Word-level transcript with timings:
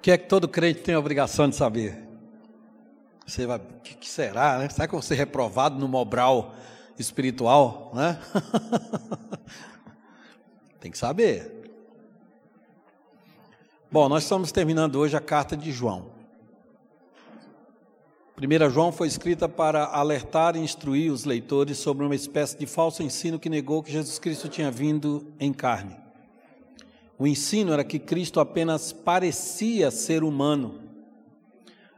O 0.00 0.02
que 0.02 0.10
é 0.10 0.16
que 0.16 0.26
todo 0.26 0.48
crente 0.48 0.80
tem 0.80 0.94
a 0.94 0.98
obrigação 0.98 1.46
de 1.46 1.54
saber? 1.54 2.02
Você 3.26 3.46
vai, 3.46 3.58
o 3.58 3.80
que, 3.82 3.94
que, 3.96 4.08
será, 4.08 4.56
né? 4.56 4.66
Será 4.70 4.88
que 4.88 4.94
eu 4.94 4.98
vou 4.98 5.06
ser 5.06 5.14
reprovado 5.14 5.78
no 5.78 5.86
Mobral 5.86 6.54
espiritual, 6.98 7.92
né? 7.92 8.18
tem 10.80 10.90
que 10.90 10.96
saber. 10.96 11.70
Bom, 13.92 14.08
nós 14.08 14.22
estamos 14.22 14.50
terminando 14.50 14.96
hoje 14.96 15.18
a 15.18 15.20
carta 15.20 15.54
de 15.54 15.70
João. 15.70 16.06
1 18.38 18.70
João 18.70 18.90
foi 18.90 19.06
escrita 19.06 19.46
para 19.50 19.84
alertar 19.84 20.56
e 20.56 20.60
instruir 20.60 21.12
os 21.12 21.26
leitores 21.26 21.76
sobre 21.76 22.06
uma 22.06 22.14
espécie 22.14 22.56
de 22.56 22.64
falso 22.64 23.02
ensino 23.02 23.38
que 23.38 23.50
negou 23.50 23.82
que 23.82 23.92
Jesus 23.92 24.18
Cristo 24.18 24.48
tinha 24.48 24.70
vindo 24.70 25.30
em 25.38 25.52
carne. 25.52 25.99
O 27.20 27.26
ensino 27.26 27.74
era 27.74 27.84
que 27.84 27.98
Cristo 27.98 28.40
apenas 28.40 28.94
parecia 28.94 29.90
ser 29.90 30.24
humano, 30.24 30.80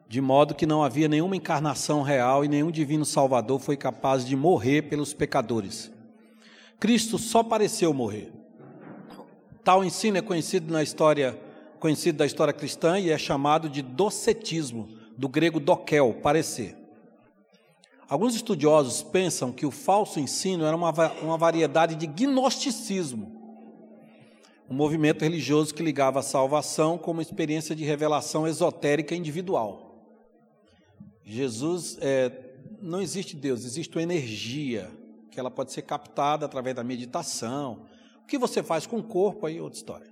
de 0.08 0.20
modo 0.20 0.52
que 0.52 0.66
não 0.66 0.82
havia 0.82 1.06
nenhuma 1.06 1.36
encarnação 1.36 2.02
real 2.02 2.44
e 2.44 2.48
nenhum 2.48 2.72
divino 2.72 3.04
Salvador 3.04 3.60
foi 3.60 3.76
capaz 3.76 4.26
de 4.26 4.34
morrer 4.34 4.82
pelos 4.82 5.14
pecadores. 5.14 5.92
Cristo 6.80 7.18
só 7.18 7.40
pareceu 7.44 7.94
morrer. 7.94 8.32
Tal 9.62 9.84
ensino 9.84 10.18
é 10.18 10.20
conhecido 10.20 10.72
na 10.72 10.82
história, 10.82 11.40
conhecido 11.78 12.18
da 12.18 12.26
história 12.26 12.52
cristã 12.52 12.98
e 12.98 13.08
é 13.08 13.16
chamado 13.16 13.68
de 13.68 13.80
docetismo 13.80 14.88
do 15.16 15.28
grego 15.28 15.60
dokel, 15.60 16.14
parecer. 16.20 16.76
Alguns 18.08 18.34
estudiosos 18.34 19.04
pensam 19.04 19.52
que 19.52 19.64
o 19.64 19.70
falso 19.70 20.18
ensino 20.18 20.64
era 20.64 20.76
uma, 20.76 20.90
uma 21.22 21.38
variedade 21.38 21.94
de 21.94 22.08
gnosticismo, 22.08 23.41
um 24.72 24.74
movimento 24.74 25.20
religioso 25.20 25.74
que 25.74 25.82
ligava 25.82 26.20
a 26.20 26.22
salvação 26.22 26.96
como 26.96 27.18
uma 27.18 27.22
experiência 27.22 27.76
de 27.76 27.84
revelação 27.84 28.48
esotérica 28.48 29.14
individual. 29.14 30.02
Jesus, 31.22 31.98
é, 32.00 32.32
não 32.80 33.02
existe 33.02 33.36
Deus, 33.36 33.66
existe 33.66 33.94
uma 33.94 34.02
energia 34.02 34.90
que 35.30 35.38
ela 35.38 35.50
pode 35.50 35.72
ser 35.72 35.82
captada 35.82 36.46
através 36.46 36.74
da 36.74 36.82
meditação. 36.82 37.82
O 38.24 38.26
que 38.26 38.38
você 38.38 38.62
faz 38.62 38.86
com 38.86 38.96
o 38.96 39.02
corpo 39.02 39.44
aí 39.44 39.58
é 39.58 39.62
outra 39.62 39.76
história. 39.76 40.06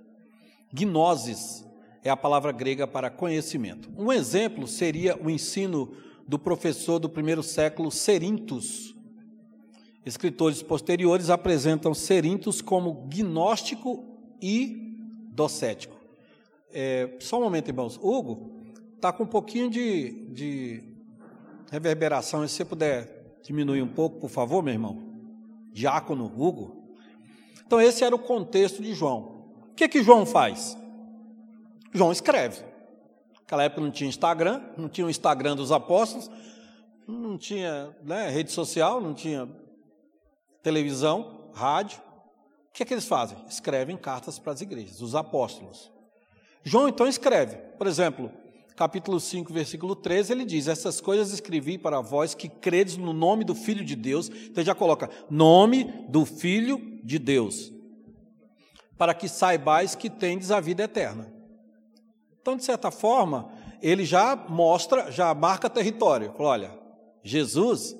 Gnosis 0.71 1.65
é 2.03 2.11
a 2.11 2.15
palavra 2.15 2.51
grega 2.51 2.85
para 2.85 3.09
conhecimento. 3.09 3.89
Um 3.97 4.13
exemplo 4.13 4.67
seria 4.67 5.19
o 5.19 5.27
ensino 5.27 5.91
do 6.27 6.37
professor 6.37 6.99
do 6.99 7.09
primeiro 7.09 7.41
século 7.41 7.89
Serintus. 7.89 8.95
Escritores 10.05 10.61
posteriores 10.61 11.31
apresentam 11.31 11.95
Serintus 11.95 12.61
como 12.61 13.07
gnóstico 13.07 14.10
e 14.41 14.97
docético. 15.33 15.95
É, 16.73 17.17
só 17.19 17.37
um 17.39 17.43
momento, 17.43 17.67
irmãos. 17.67 17.97
Hugo 18.01 18.61
está 18.95 19.11
com 19.11 19.23
um 19.23 19.27
pouquinho 19.27 19.69
de, 19.69 20.27
de 20.29 20.83
reverberação. 21.71 22.47
Se 22.47 22.55
você 22.55 22.65
puder 22.65 23.39
diminuir 23.43 23.81
um 23.81 23.87
pouco, 23.87 24.19
por 24.19 24.29
favor, 24.29 24.63
meu 24.63 24.73
irmão. 24.73 25.01
Diácono 25.71 26.25
Hugo. 26.25 26.95
Então, 27.65 27.79
esse 27.79 28.03
era 28.03 28.15
o 28.15 28.19
contexto 28.19 28.81
de 28.81 28.93
João. 28.93 29.45
O 29.71 29.75
que, 29.75 29.87
que 29.87 30.03
João 30.03 30.25
faz? 30.25 30.77
João 31.93 32.11
escreve. 32.11 32.63
Naquela 33.35 33.63
época 33.63 33.81
não 33.81 33.91
tinha 33.91 34.09
Instagram, 34.09 34.61
não 34.77 34.87
tinha 34.87 35.05
o 35.05 35.09
Instagram 35.09 35.55
dos 35.55 35.71
apóstolos, 35.71 36.29
não 37.07 37.37
tinha 37.37 37.95
né, 38.03 38.29
rede 38.29 38.51
social, 38.51 39.01
não 39.01 39.13
tinha 39.13 39.49
televisão, 40.63 41.49
rádio. 41.53 42.01
O 42.71 42.73
que 42.73 42.83
é 42.83 42.85
que 42.85 42.93
eles 42.93 43.05
fazem? 43.05 43.37
Escrevem 43.49 43.97
cartas 43.97 44.39
para 44.39 44.53
as 44.53 44.61
igrejas, 44.61 45.01
os 45.01 45.13
apóstolos. 45.13 45.91
João 46.63 46.87
então 46.87 47.05
escreve, 47.05 47.57
por 47.77 47.85
exemplo, 47.85 48.31
capítulo 48.77 49.19
5, 49.19 49.51
versículo 49.51 49.93
13, 49.93 50.31
ele 50.31 50.45
diz: 50.45 50.67
Essas 50.67 51.01
coisas 51.01 51.33
escrevi 51.33 51.77
para 51.77 51.99
vós 51.99 52.33
que 52.33 52.47
credes 52.47 52.95
no 52.95 53.11
nome 53.11 53.43
do 53.43 53.53
Filho 53.53 53.83
de 53.83 53.95
Deus. 53.95 54.29
Então 54.29 54.63
já 54.63 54.73
coloca 54.73 55.09
nome 55.29 55.83
do 56.07 56.25
Filho 56.25 56.99
de 57.03 57.19
Deus, 57.19 57.73
para 58.97 59.13
que 59.13 59.27
saibais 59.27 59.93
que 59.93 60.09
tendes 60.09 60.49
a 60.49 60.61
vida 60.61 60.83
eterna. 60.83 61.31
Então, 62.41 62.55
de 62.55 62.63
certa 62.63 62.89
forma, 62.89 63.51
ele 63.81 64.05
já 64.05 64.35
mostra, 64.35 65.11
já 65.11 65.33
marca 65.33 65.69
território. 65.69 66.33
Fala, 66.37 66.49
olha, 66.49 66.79
Jesus 67.21 67.95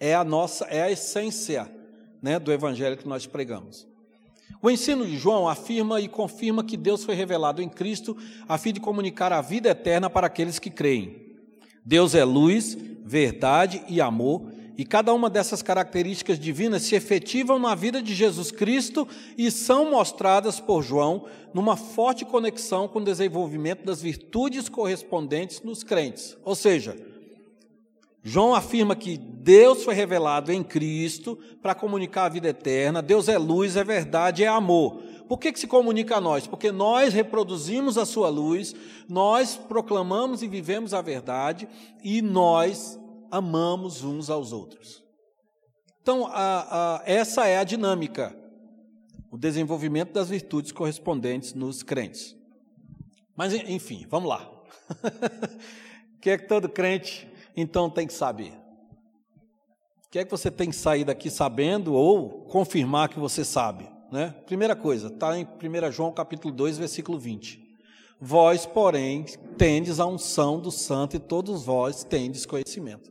é 0.00 0.14
a 0.14 0.24
nossa, 0.24 0.64
é 0.64 0.82
a 0.82 0.90
essência 0.90 1.70
né, 2.22 2.38
do 2.38 2.52
evangelho 2.52 2.96
que 2.96 3.08
nós 3.08 3.26
pregamos. 3.26 3.86
O 4.62 4.70
ensino 4.70 5.04
de 5.04 5.18
João 5.18 5.48
afirma 5.48 6.00
e 6.00 6.06
confirma 6.06 6.62
que 6.62 6.76
Deus 6.76 7.04
foi 7.04 7.16
revelado 7.16 7.60
em 7.60 7.68
Cristo 7.68 8.16
a 8.48 8.56
fim 8.56 8.72
de 8.72 8.80
comunicar 8.80 9.32
a 9.32 9.40
vida 9.40 9.70
eterna 9.70 10.08
para 10.08 10.28
aqueles 10.28 10.58
que 10.58 10.70
creem. 10.70 11.36
Deus 11.84 12.14
é 12.14 12.22
luz, 12.22 12.78
verdade 13.04 13.82
e 13.88 14.00
amor, 14.00 14.52
e 14.78 14.84
cada 14.84 15.12
uma 15.12 15.28
dessas 15.28 15.62
características 15.62 16.38
divinas 16.38 16.82
se 16.82 16.94
efetivam 16.94 17.58
na 17.58 17.74
vida 17.74 18.00
de 18.00 18.14
Jesus 18.14 18.50
Cristo 18.50 19.06
e 19.36 19.50
são 19.50 19.90
mostradas 19.90 20.60
por 20.60 20.82
João 20.82 21.26
numa 21.52 21.76
forte 21.76 22.24
conexão 22.24 22.88
com 22.88 23.00
o 23.00 23.04
desenvolvimento 23.04 23.84
das 23.84 24.00
virtudes 24.00 24.68
correspondentes 24.68 25.60
nos 25.62 25.82
crentes. 25.82 26.36
Ou 26.44 26.54
seja, 26.54 26.96
João 28.22 28.54
afirma 28.54 28.94
que 28.94 29.18
Deus 29.18 29.82
foi 29.82 29.94
revelado 29.94 30.52
em 30.52 30.62
Cristo 30.62 31.36
para 31.60 31.74
comunicar 31.74 32.26
a 32.26 32.28
vida 32.28 32.48
eterna, 32.48 33.02
Deus 33.02 33.28
é 33.28 33.36
luz, 33.36 33.76
é 33.76 33.82
verdade, 33.82 34.44
é 34.44 34.48
amor. 34.48 35.02
Por 35.28 35.38
que, 35.38 35.50
que 35.50 35.58
se 35.58 35.66
comunica 35.66 36.16
a 36.16 36.20
nós? 36.20 36.46
Porque 36.46 36.70
nós 36.70 37.12
reproduzimos 37.14 37.98
a 37.98 38.06
sua 38.06 38.28
luz, 38.28 38.74
nós 39.08 39.56
proclamamos 39.56 40.42
e 40.42 40.46
vivemos 40.46 40.94
a 40.94 41.00
verdade 41.00 41.68
e 42.02 42.22
nós 42.22 43.00
amamos 43.30 44.04
uns 44.04 44.28
aos 44.28 44.52
outros. 44.52 45.02
Então, 46.02 46.26
a, 46.26 46.98
a, 46.98 47.02
essa 47.06 47.46
é 47.46 47.58
a 47.58 47.64
dinâmica, 47.64 48.36
o 49.30 49.38
desenvolvimento 49.38 50.12
das 50.12 50.28
virtudes 50.28 50.70
correspondentes 50.70 51.54
nos 51.54 51.82
crentes. 51.82 52.36
Mas, 53.34 53.54
enfim, 53.54 54.04
vamos 54.08 54.28
lá. 54.28 54.50
o 56.16 56.18
que 56.20 56.30
é 56.30 56.36
que 56.36 56.46
todo 56.46 56.68
crente, 56.68 57.31
então, 57.56 57.90
tem 57.90 58.06
que 58.06 58.12
saber? 58.12 58.52
O 60.06 60.10
que 60.10 60.18
é 60.18 60.24
que 60.24 60.30
você 60.30 60.50
tem 60.50 60.70
que 60.70 60.76
sair 60.76 61.04
daqui 61.04 61.30
sabendo 61.30 61.94
ou 61.94 62.44
confirmar 62.46 63.08
que 63.08 63.18
você 63.18 63.44
sabe? 63.44 63.88
Né? 64.10 64.34
Primeira 64.44 64.76
coisa, 64.76 65.08
está 65.08 65.38
em 65.38 65.44
1 65.44 65.90
João 65.90 66.12
capítulo 66.12 66.52
2, 66.54 66.76
versículo 66.76 67.18
20. 67.18 67.62
Vós, 68.20 68.66
porém, 68.66 69.24
tendes 69.56 69.98
a 69.98 70.06
unção 70.06 70.60
do 70.60 70.70
santo 70.70 71.16
e 71.16 71.18
todos 71.18 71.64
vós 71.64 72.04
tendes 72.04 72.46
conhecimento. 72.46 73.10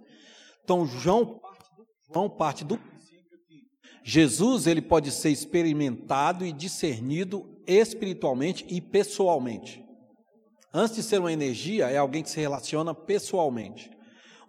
Então, 0.64 0.86
João, 0.86 1.42
João 2.14 2.30
parte 2.30 2.64
do 2.64 2.78
princípio 2.78 3.38
que 3.48 3.68
Jesus 4.04 4.68
ele 4.68 4.82
pode 4.82 5.12
ser 5.12 5.32
experimentado 5.32 6.46
e 6.46 6.54
discernido 6.54 7.62
espiritualmente 7.68 8.66
e 8.70 8.80
pessoalmente. 8.80 9.84
Antes 10.74 10.96
de 10.96 11.04
ser 11.04 11.20
uma 11.20 11.34
energia, 11.34 11.90
é 11.90 11.98
alguém 11.98 12.24
que 12.24 12.30
se 12.30 12.40
relaciona 12.40 12.94
pessoalmente. 12.94 13.92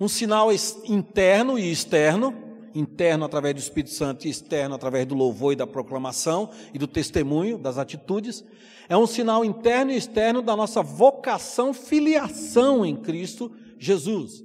Um 0.00 0.08
sinal 0.08 0.48
interno 0.88 1.58
e 1.58 1.70
externo, 1.70 2.34
interno 2.74 3.24
através 3.24 3.54
do 3.54 3.58
Espírito 3.58 3.92
Santo 3.92 4.26
e 4.26 4.30
externo 4.30 4.74
através 4.74 5.06
do 5.06 5.14
louvor 5.14 5.52
e 5.52 5.56
da 5.56 5.66
proclamação 5.66 6.50
e 6.72 6.78
do 6.78 6.86
testemunho, 6.86 7.58
das 7.58 7.78
atitudes, 7.78 8.44
é 8.88 8.96
um 8.96 9.06
sinal 9.06 9.44
interno 9.44 9.92
e 9.92 9.96
externo 9.96 10.42
da 10.42 10.56
nossa 10.56 10.82
vocação, 10.82 11.72
filiação 11.72 12.84
em 12.84 12.96
Cristo 12.96 13.52
Jesus. 13.78 14.44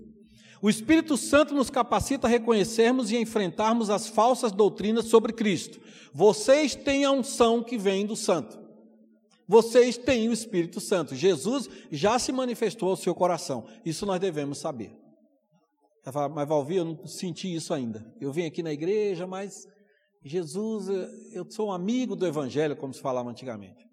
O 0.61 0.69
Espírito 0.69 1.17
Santo 1.17 1.53
nos 1.53 1.69
capacita 1.69 2.27
a 2.27 2.29
reconhecermos 2.29 3.11
e 3.11 3.17
enfrentarmos 3.17 3.89
as 3.89 4.07
falsas 4.07 4.51
doutrinas 4.51 5.05
sobre 5.05 5.31
Cristo. 5.31 5.79
Vocês 6.13 6.75
têm 6.75 7.05
a 7.05 7.11
unção 7.11 7.61
que 7.61 7.77
vem 7.77 8.05
do 8.05 8.15
Santo. 8.15 8.57
Vocês 9.47 9.97
têm 9.97 10.27
o 10.27 10.33
Espírito 10.33 10.81
Santo. 10.81 11.15
Jesus 11.15 11.69
já 11.91 12.19
se 12.19 12.31
manifestou 12.31 12.89
ao 12.89 12.97
seu 12.97 13.13
coração. 13.15 13.65
Isso 13.85 14.05
nós 14.05 14.19
devemos 14.19 14.57
saber. 14.57 14.91
Mas 16.33 16.47
Valvi, 16.47 16.77
eu 16.77 16.85
não 16.85 17.05
senti 17.05 17.53
isso 17.53 17.73
ainda. 17.73 18.05
Eu 18.19 18.31
vim 18.31 18.45
aqui 18.45 18.63
na 18.63 18.71
igreja, 18.71 19.27
mas 19.27 19.65
Jesus, 20.23 20.87
eu 21.33 21.49
sou 21.49 21.69
um 21.69 21.71
amigo 21.71 22.15
do 22.15 22.25
Evangelho, 22.25 22.75
como 22.75 22.93
se 22.93 23.01
falava 23.01 23.29
antigamente. 23.29 23.85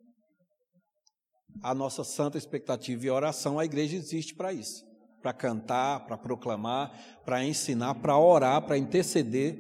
A 1.63 1.75
nossa 1.75 2.05
santa 2.05 2.39
expectativa 2.39 3.05
e 3.07 3.11
oração, 3.11 3.59
a 3.59 3.65
igreja 3.65 3.97
existe 3.97 4.35
para 4.35 4.53
isso 4.53 4.85
para 5.25 5.33
cantar, 5.33 6.05
para 6.05 6.19
proclamar, 6.19 6.93
para 7.25 7.43
ensinar, 7.43 7.95
para 7.95 8.19
orar, 8.19 8.61
para 8.61 8.77
interceder, 8.77 9.59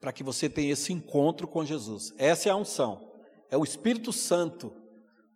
para 0.00 0.10
que 0.10 0.24
você 0.24 0.48
tenha 0.48 0.72
esse 0.72 0.90
encontro 0.90 1.46
com 1.46 1.62
Jesus. 1.62 2.14
Essa 2.16 2.48
é 2.48 2.52
a 2.52 2.56
unção, 2.56 3.12
é 3.50 3.58
o 3.58 3.62
Espírito 3.62 4.10
Santo 4.10 4.72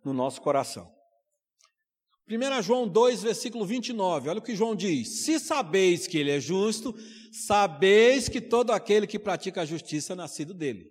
no 0.03 0.13
nosso 0.13 0.41
coração. 0.41 0.91
1 2.27 2.63
João 2.63 2.87
2, 2.87 3.21
versículo 3.21 3.65
29, 3.65 4.29
olha 4.29 4.39
o 4.39 4.41
que 4.41 4.55
João 4.55 4.75
diz: 4.75 5.23
Se 5.23 5.39
sabeis 5.39 6.07
que 6.07 6.17
ele 6.17 6.31
é 6.31 6.39
justo, 6.39 6.95
sabeis 7.31 8.27
que 8.27 8.41
todo 8.41 8.71
aquele 8.71 9.05
que 9.05 9.19
pratica 9.19 9.61
a 9.61 9.65
justiça 9.65 10.13
é 10.13 10.15
nascido 10.15 10.51
dele. 10.51 10.89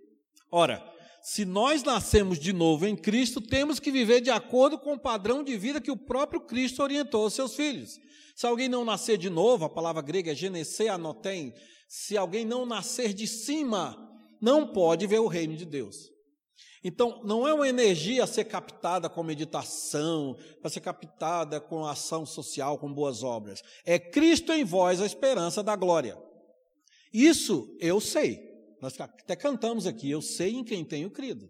Ora, 0.49 0.85
se 1.21 1.45
nós 1.45 1.83
nascemos 1.83 2.39
de 2.39 2.53
novo 2.53 2.87
em 2.87 2.95
Cristo, 2.95 3.41
temos 3.41 3.81
que 3.81 3.91
viver 3.91 4.21
de 4.21 4.31
acordo 4.31 4.79
com 4.79 4.93
o 4.93 4.99
padrão 4.99 5.43
de 5.43 5.57
vida 5.57 5.81
que 5.81 5.91
o 5.91 5.97
próprio 5.97 6.41
Cristo 6.41 6.83
orientou 6.83 7.25
aos 7.25 7.35
seus 7.35 7.57
filhos. 7.57 7.99
Se 8.37 8.47
alguém 8.47 8.69
não 8.69 8.85
nascer 8.85 9.19
de 9.19 9.29
novo, 9.29 9.65
a 9.65 9.71
palavra 9.71 10.03
grega 10.03 10.31
é 10.31 10.35
genese 10.35 10.89
anotem, 10.89 11.53
se 11.89 12.17
alguém 12.17 12.45
não 12.45 12.65
nascer 12.65 13.13
de 13.13 13.27
cima, 13.27 13.97
não 14.41 14.73
pode 14.73 15.07
ver 15.07 15.19
o 15.19 15.27
reino 15.27 15.57
de 15.57 15.65
Deus. 15.65 16.14
Então, 16.87 17.23
não 17.25 17.49
é 17.49 17.55
uma 17.55 17.67
energia 17.67 18.25
a 18.25 18.27
ser 18.27 18.45
captada 18.45 19.09
com 19.09 19.23
meditação, 19.23 20.37
para 20.61 20.69
ser 20.69 20.81
captada 20.81 21.59
com 21.59 21.87
ação 21.87 22.27
social, 22.27 22.79
com 22.79 22.93
boas 22.93 23.23
obras. 23.23 23.63
É 23.87 23.99
Cristo 23.99 24.53
em 24.53 24.65
vós 24.65 25.01
a 25.01 25.07
esperança 25.07 25.63
da 25.63 25.75
glória. 25.75 26.15
Isso 27.11 27.75
eu 27.81 28.03
sei. 28.03 28.39
Nós 28.83 29.01
até 29.01 29.35
cantamos 29.35 29.87
aqui, 29.87 30.11
eu 30.11 30.21
sei 30.21 30.57
em 30.57 30.63
quem 30.63 30.85
tenho 30.85 31.11
crido. 31.11 31.49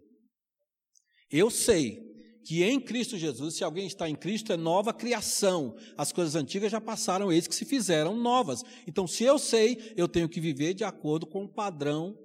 Eu 1.29 1.49
sei 1.49 1.99
que 2.45 2.63
em 2.63 2.79
Cristo 2.79 3.17
Jesus, 3.17 3.55
se 3.55 3.63
alguém 3.63 3.87
está 3.87 4.07
em 4.07 4.15
Cristo, 4.15 4.53
é 4.53 4.57
nova 4.57 4.93
criação. 4.93 5.75
As 5.97 6.13
coisas 6.13 6.35
antigas 6.35 6.71
já 6.71 6.79
passaram, 6.79 7.29
eis 7.29 7.45
que 7.45 7.55
se 7.55 7.65
fizeram 7.65 8.15
novas. 8.15 8.63
Então, 8.87 9.05
se 9.05 9.25
eu 9.25 9.37
sei, 9.37 9.93
eu 9.97 10.07
tenho 10.07 10.29
que 10.29 10.39
viver 10.39 10.73
de 10.73 10.85
acordo 10.85 11.25
com 11.25 11.43
o 11.43 11.49
padrão 11.49 12.17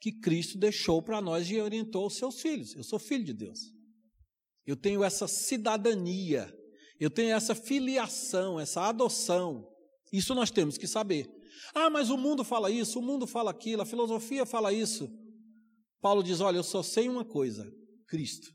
que 0.00 0.12
Cristo 0.12 0.56
deixou 0.56 1.02
para 1.02 1.20
nós 1.20 1.48
e 1.50 1.60
orientou 1.60 2.06
os 2.06 2.16
seus 2.16 2.40
filhos. 2.40 2.74
Eu 2.74 2.82
sou 2.82 2.98
filho 2.98 3.24
de 3.24 3.34
Deus. 3.34 3.60
Eu 4.66 4.76
tenho 4.76 5.04
essa 5.04 5.28
cidadania, 5.28 6.52
eu 6.98 7.10
tenho 7.10 7.34
essa 7.34 7.54
filiação, 7.54 8.58
essa 8.58 8.82
adoção. 8.82 9.68
Isso 10.12 10.34
nós 10.34 10.50
temos 10.50 10.78
que 10.78 10.86
saber. 10.86 11.28
Ah, 11.74 11.90
mas 11.90 12.08
o 12.10 12.16
mundo 12.16 12.44
fala 12.44 12.70
isso, 12.70 12.98
o 12.98 13.02
mundo 13.02 13.26
fala 13.26 13.50
aquilo, 13.50 13.82
a 13.82 13.86
filosofia 13.86 14.46
fala 14.46 14.72
isso. 14.72 15.08
Paulo 16.00 16.22
diz: 16.22 16.40
Olha, 16.40 16.56
eu 16.56 16.62
só 16.62 16.82
sei 16.82 17.08
uma 17.08 17.24
coisa: 17.24 17.70
Cristo. 18.06 18.48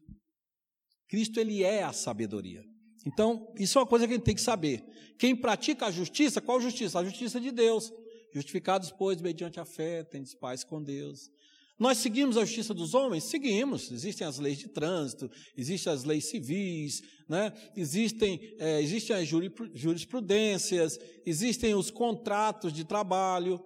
Cristo, 1.07 1.39
ele 1.39 1.63
é 1.63 1.83
a 1.83 1.93
sabedoria. 1.93 2.63
Então, 3.05 3.53
isso 3.59 3.77
é 3.77 3.81
uma 3.81 3.87
coisa 3.87 4.07
que 4.07 4.13
a 4.13 4.15
gente 4.15 4.25
tem 4.25 4.35
que 4.35 4.41
saber. 4.41 4.83
Quem 5.19 5.35
pratica 5.35 5.85
a 5.85 5.91
justiça, 5.91 6.41
qual 6.41 6.59
justiça? 6.59 6.99
A 6.99 7.03
justiça 7.03 7.39
de 7.39 7.51
Deus. 7.51 7.91
Justificados, 8.33 8.91
pois, 8.91 9.21
mediante 9.21 9.59
a 9.59 9.65
fé, 9.65 10.03
tendes 10.03 10.33
paz 10.33 10.63
com 10.63 10.83
Deus. 10.83 11.29
Nós 11.77 11.97
seguimos 11.97 12.37
a 12.37 12.45
justiça 12.45 12.73
dos 12.73 12.93
homens? 12.93 13.25
Seguimos. 13.25 13.91
Existem 13.91 14.25
as 14.25 14.39
leis 14.39 14.57
de 14.57 14.69
trânsito, 14.69 15.29
existem 15.57 15.91
as 15.91 16.03
leis 16.05 16.25
civis, 16.25 17.01
né? 17.27 17.51
existem, 17.75 18.39
é, 18.59 18.81
existem 18.81 19.15
as 19.15 19.27
jurisprudências, 19.27 20.97
existem 21.25 21.75
os 21.75 21.91
contratos 21.91 22.71
de 22.71 22.85
trabalho. 22.85 23.59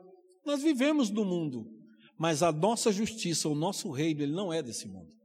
Nós 0.44 0.64
vivemos 0.64 1.12
no 1.12 1.24
mundo, 1.24 1.70
mas 2.18 2.42
a 2.42 2.52
nossa 2.52 2.92
justiça, 2.92 3.48
o 3.48 3.56
nosso 3.56 3.92
reino, 3.92 4.24
ele 4.24 4.34
não 4.34 4.52
é 4.52 4.64
desse 4.64 4.88
mundo. 4.88 5.16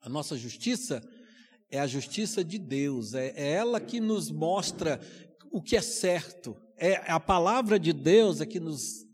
A 0.00 0.08
nossa 0.08 0.36
justiça 0.36 1.00
é 1.70 1.78
a 1.78 1.86
justiça 1.86 2.42
de 2.42 2.58
Deus, 2.58 3.14
é, 3.14 3.32
é 3.36 3.52
ela 3.52 3.80
que 3.80 4.00
nos 4.00 4.30
mostra 4.30 5.00
o 5.52 5.62
que 5.62 5.76
é 5.76 5.80
certo, 5.80 6.56
é 6.76 6.94
a 7.10 7.20
palavra 7.20 7.78
de 7.78 7.92
Deus 7.92 8.40
é 8.40 8.46
que 8.46 8.60
nos 8.60 9.07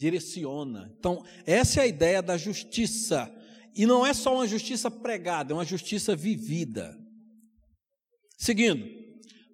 direciona. 0.00 0.90
Então, 0.98 1.22
essa 1.44 1.80
é 1.80 1.82
a 1.82 1.86
ideia 1.86 2.22
da 2.22 2.38
justiça. 2.38 3.30
E 3.76 3.84
não 3.84 4.06
é 4.06 4.14
só 4.14 4.34
uma 4.34 4.48
justiça 4.48 4.90
pregada, 4.90 5.52
é 5.52 5.54
uma 5.54 5.64
justiça 5.64 6.16
vivida. 6.16 6.98
Seguindo, 8.38 8.82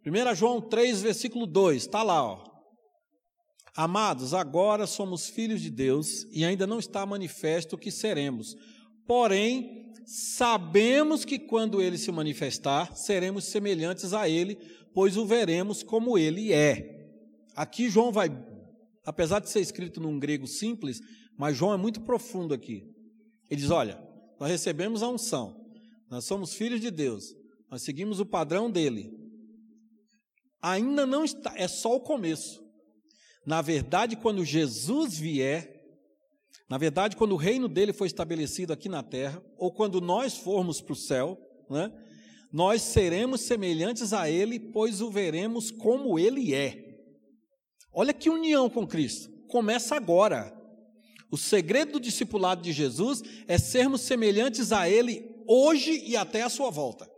1 0.07 0.35
João 0.37 0.61
3, 0.61 1.03
versículo 1.03 1.47
2, 1.47 1.83
está 1.83 2.05
lá, 2.05 2.25
ó. 2.25 2.45
Amados, 3.75 4.33
agora 4.33 4.87
somos 4.87 5.29
filhos 5.29 5.61
de 5.61 5.69
Deus 5.69 6.25
e 6.31 6.45
ainda 6.45 6.65
não 6.65 6.79
está 6.79 7.05
manifesto 7.05 7.75
o 7.75 7.79
que 7.79 7.91
seremos. 7.91 8.55
Porém, 9.05 9.93
sabemos 10.07 11.25
que 11.25 11.41
quando 11.41 11.83
ele 11.83 11.99
se 11.99 12.11
manifestar, 12.13 12.97
seremos 12.97 13.47
semelhantes 13.47 14.15
a 14.15 14.29
ele, 14.29 14.57
pois 14.95 15.17
o 15.17 15.27
veremos 15.27 15.83
como 15.83 16.17
ele 16.17 16.53
é. 16.53 17.11
Aqui 17.55 17.91
João 17.91 18.13
vai 18.13 18.31
apesar 19.07 19.39
de 19.39 19.49
ser 19.49 19.61
escrito 19.61 20.01
num 20.01 20.19
grego 20.19 20.47
simples, 20.47 21.01
mas 21.39 21.57
João 21.57 21.73
é 21.73 21.77
muito 21.77 22.01
profundo 22.01 22.53
aqui. 22.53 22.83
Ele 23.49 23.61
diz: 23.61 23.71
olha, 23.71 23.99
nós 24.39 24.51
recebemos 24.51 25.03
a 25.03 25.09
unção, 25.09 25.65
nós 26.11 26.25
somos 26.25 26.55
filhos 26.55 26.81
de 26.81 26.91
Deus, 26.91 27.33
nós 27.71 27.83
seguimos 27.83 28.19
o 28.19 28.27
padrão 28.27 28.71
dele. 28.71 29.11
Ainda 30.61 31.07
não 31.07 31.25
está, 31.25 31.55
é 31.57 31.69
só 31.69 31.95
o 31.95 32.01
começo. 32.01 32.61
Na 33.47 33.63
verdade, 33.63 34.17
quando 34.17 34.45
Jesus 34.45 35.17
vier, 35.17 35.73
na 36.69 36.77
verdade, 36.77 37.17
quando 37.17 37.33
o 37.33 37.37
reino 37.37 37.69
dele 37.69 37.93
foi 37.93 38.09
estabelecido 38.09 38.73
aqui 38.73 38.89
na 38.89 39.05
terra, 39.05 39.41
ou 39.57 39.73
quando 39.73 40.01
nós 40.01 40.37
formos 40.37 40.81
para 40.81 40.95
o 40.95 40.97
céu, 40.97 41.39
né, 41.71 41.93
nós 42.53 42.83
seremos 42.83 43.43
semelhantes 43.43 44.13
a 44.13 44.29
ele, 44.29 44.59
pois 44.59 45.01
o 45.01 45.11
veremos 45.11 45.71
como 45.71 46.19
ele 46.19 46.53
é. 46.53 46.86
Olha 47.99 48.13
que 48.13 48.29
união 48.29 48.69
com 48.69 48.87
Cristo. 48.87 49.31
Começa 49.49 49.97
agora. 49.97 50.55
O 51.31 51.39
segredo 51.39 51.93
do 51.93 52.01
discipulado 52.01 52.61
de 52.61 52.71
Jesus 52.71 53.23
é 53.49 53.57
sermos 53.57 54.03
semelhantes 54.03 54.71
a 54.71 54.87
Ele 54.87 55.25
hoje 55.49 56.05
e 56.05 56.15
até 56.15 56.43
a 56.43 56.51
sua 56.51 56.71
volta. 56.71 57.11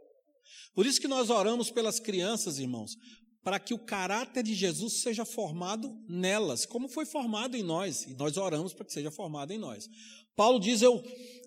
Por 0.76 0.86
isso 0.86 1.00
que 1.00 1.08
nós 1.08 1.30
oramos 1.30 1.68
pelas 1.68 1.98
crianças, 1.98 2.60
irmãos, 2.60 2.96
para 3.42 3.58
que 3.58 3.74
o 3.74 3.78
caráter 3.78 4.44
de 4.44 4.54
Jesus 4.54 5.00
seja 5.02 5.24
formado 5.24 6.00
nelas, 6.08 6.64
como 6.64 6.88
foi 6.88 7.04
formado 7.04 7.56
em 7.56 7.62
nós, 7.64 8.04
e 8.04 8.14
nós 8.14 8.36
oramos 8.36 8.72
para 8.72 8.84
que 8.86 8.92
seja 8.92 9.10
formado 9.10 9.52
em 9.52 9.58
nós. 9.58 9.90
Paulo 10.36 10.60
diz: 10.60 10.80
Eu, 10.80 11.02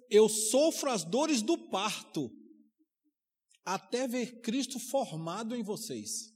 eu 0.10 0.28
sofro 0.28 0.92
as 0.92 1.06
dores 1.06 1.42
do 1.42 1.58
parto, 1.58 2.30
até 3.64 4.10
ver 4.10 4.42
Cristo 4.42 4.78
formado 4.78 5.56
em 5.56 5.64
vocês. 5.64 6.32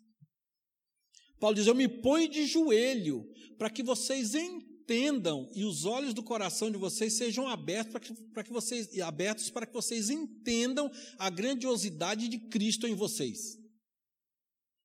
Paulo 1.39 1.55
diz: 1.55 1.67
Eu 1.67 1.75
me 1.75 1.87
ponho 1.87 2.27
de 2.27 2.45
joelho 2.45 3.29
para 3.57 3.69
que 3.69 3.83
vocês 3.83 4.35
entendam 4.35 5.49
e 5.53 5.63
os 5.63 5.85
olhos 5.85 6.13
do 6.13 6.23
coração 6.23 6.69
de 6.69 6.77
vocês 6.77 7.13
sejam 7.13 7.47
abertos 7.47 7.91
para 7.91 7.99
que, 7.99 8.13
para 8.33 8.43
que 8.43 8.51
vocês 8.51 8.99
abertos 8.99 9.49
para 9.49 9.65
que 9.65 9.73
vocês 9.73 10.09
entendam 10.09 10.91
a 11.17 11.29
grandiosidade 11.29 12.27
de 12.27 12.39
Cristo 12.49 12.87
em 12.87 12.93
vocês. 12.93 13.57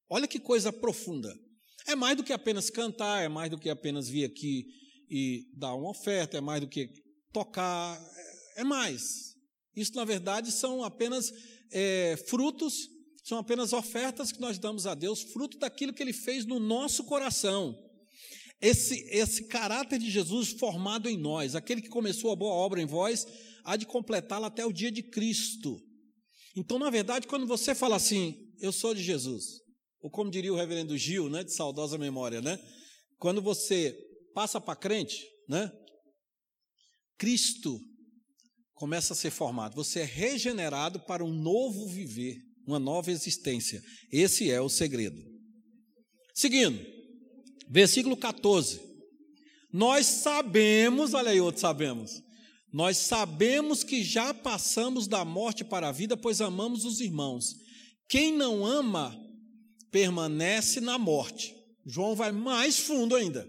Olha 0.09 0.27
que 0.27 0.41
coisa 0.41 0.73
profunda. 0.73 1.33
É 1.87 1.95
mais 1.95 2.17
do 2.17 2.25
que 2.25 2.33
apenas 2.33 2.69
cantar, 2.69 3.23
é 3.23 3.29
mais 3.29 3.51
do 3.51 3.59
que 3.59 3.71
apenas 3.71 4.09
vir 4.09 4.25
aqui 4.25 4.67
e 5.09 5.49
dar 5.57 5.75
uma 5.75 5.91
oferta, 5.91 6.37
é 6.37 6.41
mais 6.41 6.61
do 6.61 6.69
que 6.69 6.89
tocar, 7.33 7.99
é 8.57 8.65
mais. 8.65 9.35
Isso, 9.75 9.95
na 9.95 10.05
verdade, 10.05 10.53
são 10.53 10.85
apenas 10.85 11.33
é, 11.71 12.17
frutos 12.29 12.89
são 13.23 13.39
apenas 13.39 13.73
ofertas 13.73 14.33
que 14.33 14.41
nós 14.41 14.59
damos 14.59 14.87
a 14.87 14.95
Deus, 14.95 15.23
fruto 15.23 15.59
daquilo 15.59 15.93
que 15.93 16.03
Ele 16.03 16.13
fez 16.13 16.45
no 16.47 16.59
nosso 16.59 17.05
coração. 17.05 17.79
Esse, 18.61 19.07
esse 19.11 19.47
caráter 19.47 19.99
de 19.99 20.11
Jesus 20.11 20.51
formado 20.51 21.09
em 21.09 21.17
nós, 21.17 21.55
aquele 21.55 21.81
que 21.81 21.89
começou 21.89 22.31
a 22.31 22.37
boa 22.37 22.53
obra 22.53 22.81
em 22.81 22.87
vós, 22.87 23.27
há 23.65 23.77
de 23.77 23.87
completá-la 23.87 24.49
até 24.49 24.65
o 24.65 24.73
dia 24.73 24.91
de 24.91 25.03
Cristo. 25.03 25.81
Então, 26.57 26.79
na 26.79 26.91
verdade, 26.91 27.27
quando 27.27 27.47
você 27.47 27.75
fala 27.75 27.97
assim, 27.97 28.37
eu 28.61 28.73
sou 28.73 28.95
de 28.95 29.03
Jesus, 29.03 29.61
ou 30.01 30.11
como 30.11 30.31
diria 30.31 30.53
o 30.53 30.57
reverendo 30.57 30.97
Gil, 30.97 31.31
né, 31.31 31.45
de 31.45 31.55
saudosa 31.55 31.97
memória, 31.97 32.41
né? 32.41 32.59
Quando 33.19 33.41
você 33.41 33.97
passa 34.35 34.61
para 34.61 34.77
crente, 34.77 35.25
né? 35.49 35.71
Cristo 37.19 37.79
começa 38.75 39.13
a 39.13 39.17
ser 39.17 39.31
formado, 39.31 39.75
você 39.75 40.01
é 40.01 40.05
regenerado 40.05 41.01
para 41.01 41.25
um 41.25 41.33
novo 41.33 41.87
viver 41.87 42.50
uma 42.71 42.79
nova 42.79 43.11
existência. 43.11 43.83
Esse 44.11 44.51
é 44.51 44.61
o 44.61 44.69
segredo. 44.69 45.21
Seguindo, 46.35 46.81
versículo 47.69 48.17
14. 48.17 48.81
Nós 49.73 50.07
sabemos, 50.07 51.15
olha 51.15 51.31
aí 51.31 51.41
outro 51.41 51.61
sabemos. 51.61 52.23
Nós 52.73 52.97
sabemos 52.97 53.83
que 53.83 54.03
já 54.03 54.33
passamos 54.33 55.07
da 55.07 55.25
morte 55.25 55.65
para 55.65 55.89
a 55.89 55.93
vida, 55.93 56.17
pois 56.17 56.41
amamos 56.41 56.85
os 56.85 57.01
irmãos. 57.01 57.55
Quem 58.09 58.33
não 58.33 58.65
ama 58.65 59.17
permanece 59.91 60.81
na 60.81 60.99
morte. 60.99 61.55
João 61.85 62.15
vai 62.15 62.31
mais 62.31 62.79
fundo 62.79 63.17
ainda. 63.17 63.49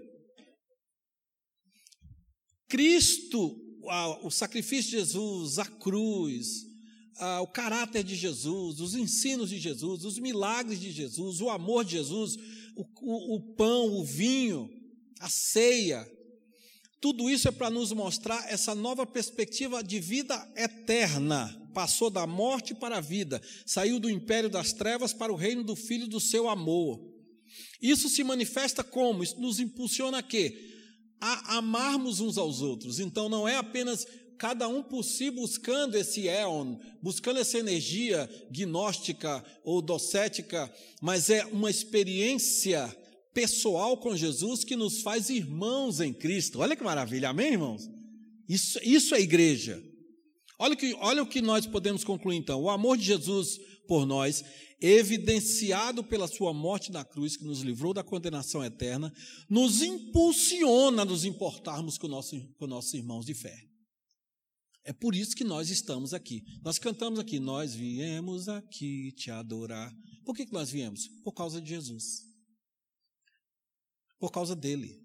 Cristo, 2.67 3.59
o 4.23 4.31
sacrifício 4.31 4.91
de 4.91 4.97
Jesus, 4.97 5.59
a 5.59 5.65
cruz, 5.65 6.70
ah, 7.21 7.41
o 7.41 7.47
caráter 7.47 8.03
de 8.03 8.15
Jesus, 8.15 8.79
os 8.79 8.95
ensinos 8.95 9.49
de 9.49 9.59
Jesus, 9.59 10.03
os 10.03 10.19
milagres 10.19 10.79
de 10.79 10.91
Jesus, 10.91 11.39
o 11.39 11.49
amor 11.49 11.85
de 11.85 11.91
Jesus, 11.91 12.35
o, 12.75 12.83
o, 13.01 13.35
o 13.35 13.55
pão, 13.55 13.93
o 13.93 14.03
vinho, 14.03 14.69
a 15.19 15.29
ceia, 15.29 16.05
tudo 17.01 17.27
isso 17.31 17.47
é 17.47 17.51
para 17.51 17.71
nos 17.71 17.91
mostrar 17.91 18.45
essa 18.47 18.75
nova 18.75 19.07
perspectiva 19.07 19.83
de 19.83 19.99
vida 19.99 20.35
eterna. 20.55 21.57
Passou 21.73 22.11
da 22.11 22.27
morte 22.27 22.75
para 22.75 22.97
a 22.97 23.01
vida, 23.01 23.41
saiu 23.65 23.99
do 23.99 24.09
império 24.09 24.49
das 24.49 24.71
trevas 24.71 25.11
para 25.11 25.33
o 25.33 25.35
reino 25.35 25.63
do 25.63 25.75
Filho 25.75 26.07
do 26.07 26.19
seu 26.19 26.47
amor. 26.47 27.01
Isso 27.81 28.07
se 28.07 28.23
manifesta 28.23 28.83
como? 28.83 29.23
Isso 29.23 29.39
nos 29.41 29.59
impulsiona 29.59 30.19
a 30.19 30.23
quê? 30.23 30.55
A 31.19 31.57
amarmos 31.57 32.19
uns 32.19 32.37
aos 32.37 32.61
outros. 32.61 32.99
Então 32.99 33.27
não 33.27 33.47
é 33.47 33.55
apenas 33.55 34.05
cada 34.41 34.67
um 34.67 34.81
por 34.81 35.03
si 35.03 35.29
buscando 35.29 35.95
esse 35.95 36.27
éon, 36.27 36.75
buscando 36.99 37.39
essa 37.39 37.59
energia 37.59 38.27
gnóstica 38.49 39.45
ou 39.63 39.83
docética, 39.83 40.73
mas 40.99 41.29
é 41.29 41.45
uma 41.45 41.69
experiência 41.69 42.89
pessoal 43.35 43.95
com 43.97 44.17
Jesus 44.17 44.63
que 44.63 44.75
nos 44.75 45.03
faz 45.03 45.29
irmãos 45.29 45.99
em 45.99 46.11
Cristo. 46.11 46.57
Olha 46.57 46.75
que 46.75 46.83
maravilha, 46.83 47.29
amém, 47.29 47.51
irmãos? 47.51 47.87
Isso, 48.49 48.79
isso 48.81 49.13
é 49.13 49.21
igreja. 49.21 49.79
Olha, 50.57 50.75
que, 50.75 50.95
olha 50.95 51.21
o 51.21 51.27
que 51.27 51.39
nós 51.39 51.67
podemos 51.67 52.03
concluir 52.03 52.37
então. 52.37 52.63
O 52.63 52.69
amor 52.71 52.97
de 52.97 53.03
Jesus 53.03 53.59
por 53.87 54.07
nós, 54.07 54.43
evidenciado 54.81 56.03
pela 56.03 56.27
sua 56.27 56.51
morte 56.51 56.91
na 56.91 57.05
cruz, 57.05 57.37
que 57.37 57.45
nos 57.45 57.61
livrou 57.61 57.93
da 57.93 58.03
condenação 58.03 58.65
eterna, 58.65 59.13
nos 59.47 59.83
impulsiona 59.83 61.03
a 61.03 61.05
nos 61.05 61.25
importarmos 61.25 61.99
com, 61.99 62.09
com 62.57 62.65
nossos 62.65 62.93
irmãos 62.95 63.23
de 63.23 63.35
fé. 63.35 63.70
É 64.83 64.91
por 64.91 65.15
isso 65.15 65.35
que 65.35 65.43
nós 65.43 65.69
estamos 65.69 66.13
aqui. 66.13 66.43
Nós 66.63 66.79
cantamos 66.79 67.19
aqui, 67.19 67.39
nós 67.39 67.75
viemos 67.75 68.49
aqui 68.49 69.11
te 69.11 69.29
adorar. 69.29 69.93
Por 70.25 70.35
que, 70.35 70.45
que 70.45 70.53
nós 70.53 70.71
viemos? 70.71 71.07
Por 71.23 71.33
causa 71.33 71.61
de 71.61 71.69
Jesus. 71.69 72.23
Por 74.19 74.31
causa 74.31 74.55
dele. 74.55 74.99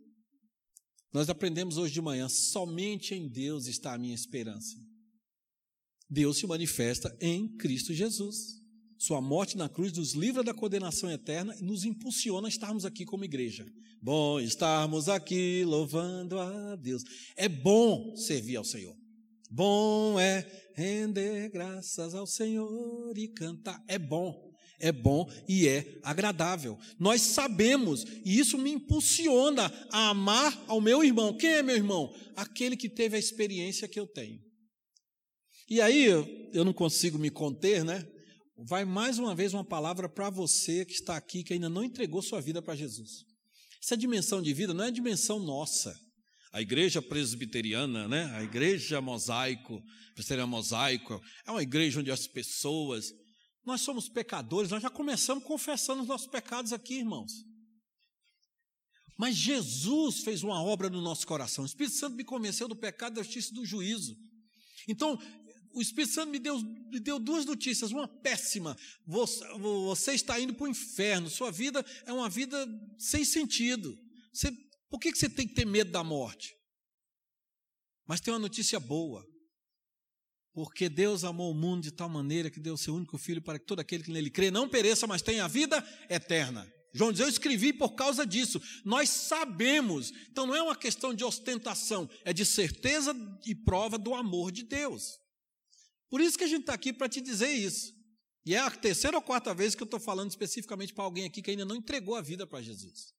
Nós 1.12 1.28
aprendemos 1.28 1.76
hoje 1.76 1.94
de 1.94 2.00
manhã, 2.00 2.28
somente 2.28 3.14
em 3.14 3.28
Deus 3.28 3.66
está 3.66 3.94
a 3.94 3.98
minha 3.98 4.14
esperança. 4.14 4.76
Deus 6.08 6.38
se 6.38 6.46
manifesta 6.46 7.16
em 7.20 7.56
Cristo 7.56 7.92
Jesus. 7.92 8.56
Sua 8.98 9.20
morte 9.20 9.56
na 9.56 9.68
cruz 9.68 9.92
nos 9.92 10.14
livra 10.14 10.42
da 10.42 10.54
condenação 10.54 11.10
eterna 11.10 11.54
e 11.58 11.62
nos 11.62 11.84
impulsiona 11.84 12.48
a 12.48 12.50
estarmos 12.50 12.84
aqui 12.84 13.04
como 13.04 13.24
igreja. 13.24 13.66
Bom 14.00 14.40
estarmos 14.40 15.08
aqui 15.08 15.64
louvando 15.64 16.38
a 16.38 16.76
Deus. 16.76 17.02
É 17.36 17.48
bom 17.48 18.16
servir 18.16 18.56
ao 18.56 18.64
Senhor. 18.64 18.96
Bom 19.50 20.18
é 20.18 20.44
render 20.74 21.48
graças 21.50 22.14
ao 22.14 22.26
Senhor 22.26 23.16
e 23.16 23.28
cantar. 23.28 23.82
É 23.88 23.98
bom, 23.98 24.52
é 24.78 24.92
bom 24.92 25.30
e 25.48 25.68
é 25.68 25.98
agradável. 26.02 26.78
Nós 26.98 27.22
sabemos, 27.22 28.04
e 28.24 28.38
isso 28.38 28.58
me 28.58 28.70
impulsiona 28.70 29.72
a 29.90 30.10
amar 30.10 30.64
ao 30.66 30.80
meu 30.80 31.02
irmão. 31.02 31.36
Quem 31.36 31.50
é 31.50 31.62
meu 31.62 31.76
irmão? 31.76 32.12
Aquele 32.34 32.76
que 32.76 32.88
teve 32.88 33.16
a 33.16 33.20
experiência 33.20 33.88
que 33.88 33.98
eu 33.98 34.06
tenho. 34.06 34.40
E 35.68 35.80
aí 35.80 36.04
eu 36.04 36.64
não 36.64 36.72
consigo 36.72 37.18
me 37.18 37.30
conter, 37.30 37.84
né? 37.84 38.06
Vai 38.68 38.84
mais 38.84 39.18
uma 39.18 39.34
vez 39.34 39.52
uma 39.52 39.64
palavra 39.64 40.08
para 40.08 40.30
você 40.30 40.84
que 40.84 40.94
está 40.94 41.16
aqui, 41.16 41.42
que 41.42 41.52
ainda 41.52 41.68
não 41.68 41.84
entregou 41.84 42.22
sua 42.22 42.40
vida 42.40 42.62
para 42.62 42.76
Jesus. 42.76 43.24
Essa 43.82 43.96
dimensão 43.96 44.40
de 44.40 44.52
vida 44.54 44.72
não 44.72 44.84
é 44.84 44.90
dimensão 44.90 45.38
nossa. 45.38 45.94
A 46.56 46.62
igreja 46.62 47.02
presbiteriana, 47.02 48.08
né? 48.08 48.34
a 48.34 48.42
igreja 48.42 48.98
mosaico, 48.98 49.84
presbiteriana 50.14 50.46
mosaico, 50.46 51.22
é 51.44 51.50
uma 51.50 51.62
igreja 51.62 52.00
onde 52.00 52.10
as 52.10 52.26
pessoas. 52.26 53.12
Nós 53.62 53.82
somos 53.82 54.08
pecadores, 54.08 54.70
nós 54.70 54.82
já 54.82 54.88
começamos 54.88 55.44
confessando 55.44 56.00
os 56.00 56.08
nossos 56.08 56.26
pecados 56.26 56.72
aqui, 56.72 56.94
irmãos. 56.94 57.44
Mas 59.18 59.36
Jesus 59.36 60.20
fez 60.20 60.42
uma 60.42 60.62
obra 60.62 60.88
no 60.88 61.02
nosso 61.02 61.26
coração. 61.26 61.62
O 61.62 61.66
Espírito 61.66 61.94
Santo 61.94 62.16
me 62.16 62.24
convenceu 62.24 62.66
do 62.66 62.74
pecado, 62.74 63.16
da 63.16 63.22
justiça 63.22 63.50
e 63.50 63.54
do 63.56 63.66
juízo. 63.66 64.16
Então, 64.88 65.20
o 65.74 65.82
Espírito 65.82 66.14
Santo 66.14 66.30
me 66.30 66.38
deu, 66.38 66.58
me 66.58 66.98
deu 66.98 67.18
duas 67.18 67.44
notícias. 67.44 67.90
Uma 67.90 68.08
péssima: 68.08 68.74
você, 69.06 69.46
você 69.58 70.12
está 70.14 70.40
indo 70.40 70.54
para 70.54 70.64
o 70.64 70.70
inferno, 70.70 71.28
sua 71.28 71.50
vida 71.50 71.84
é 72.06 72.12
uma 72.14 72.30
vida 72.30 72.66
sem 72.96 73.26
sentido. 73.26 73.94
Você, 74.32 74.50
por 74.88 75.00
que 75.00 75.14
você 75.14 75.28
tem 75.28 75.46
que 75.46 75.54
ter 75.54 75.64
medo 75.64 75.90
da 75.90 76.04
morte? 76.04 76.56
Mas 78.06 78.20
tem 78.20 78.32
uma 78.32 78.40
notícia 78.40 78.78
boa. 78.78 79.26
Porque 80.52 80.88
Deus 80.88 81.22
amou 81.22 81.50
o 81.50 81.54
mundo 81.54 81.82
de 81.82 81.90
tal 81.90 82.08
maneira 82.08 82.50
que 82.50 82.58
deu 82.58 82.74
o 82.74 82.78
seu 82.78 82.94
único 82.94 83.18
filho 83.18 83.42
para 83.42 83.58
que 83.58 83.66
todo 83.66 83.80
aquele 83.80 84.02
que 84.02 84.10
nele 84.10 84.30
crê 84.30 84.50
não 84.50 84.68
pereça, 84.68 85.06
mas 85.06 85.20
tenha 85.20 85.44
a 85.44 85.48
vida 85.48 85.84
eterna. 86.08 86.66
João 86.94 87.12
diz: 87.12 87.20
Eu 87.20 87.28
escrevi 87.28 87.74
por 87.74 87.90
causa 87.90 88.24
disso. 88.24 88.60
Nós 88.82 89.10
sabemos. 89.10 90.12
Então 90.30 90.46
não 90.46 90.54
é 90.54 90.62
uma 90.62 90.74
questão 90.74 91.12
de 91.12 91.22
ostentação, 91.24 92.08
é 92.24 92.32
de 92.32 92.46
certeza 92.46 93.14
e 93.44 93.54
prova 93.54 93.98
do 93.98 94.14
amor 94.14 94.50
de 94.50 94.62
Deus. 94.62 95.18
Por 96.08 96.20
isso 96.20 96.38
que 96.38 96.44
a 96.44 96.48
gente 96.48 96.60
está 96.60 96.72
aqui 96.72 96.92
para 96.92 97.08
te 97.08 97.20
dizer 97.20 97.52
isso. 97.52 97.92
E 98.46 98.54
é 98.54 98.58
a 98.58 98.70
terceira 98.70 99.16
ou 99.16 99.22
quarta 99.22 99.52
vez 99.52 99.74
que 99.74 99.82
eu 99.82 99.86
estou 99.86 100.00
falando 100.00 100.30
especificamente 100.30 100.94
para 100.94 101.04
alguém 101.04 101.26
aqui 101.26 101.42
que 101.42 101.50
ainda 101.50 101.64
não 101.64 101.76
entregou 101.76 102.14
a 102.14 102.22
vida 102.22 102.46
para 102.46 102.62
Jesus. 102.62 103.15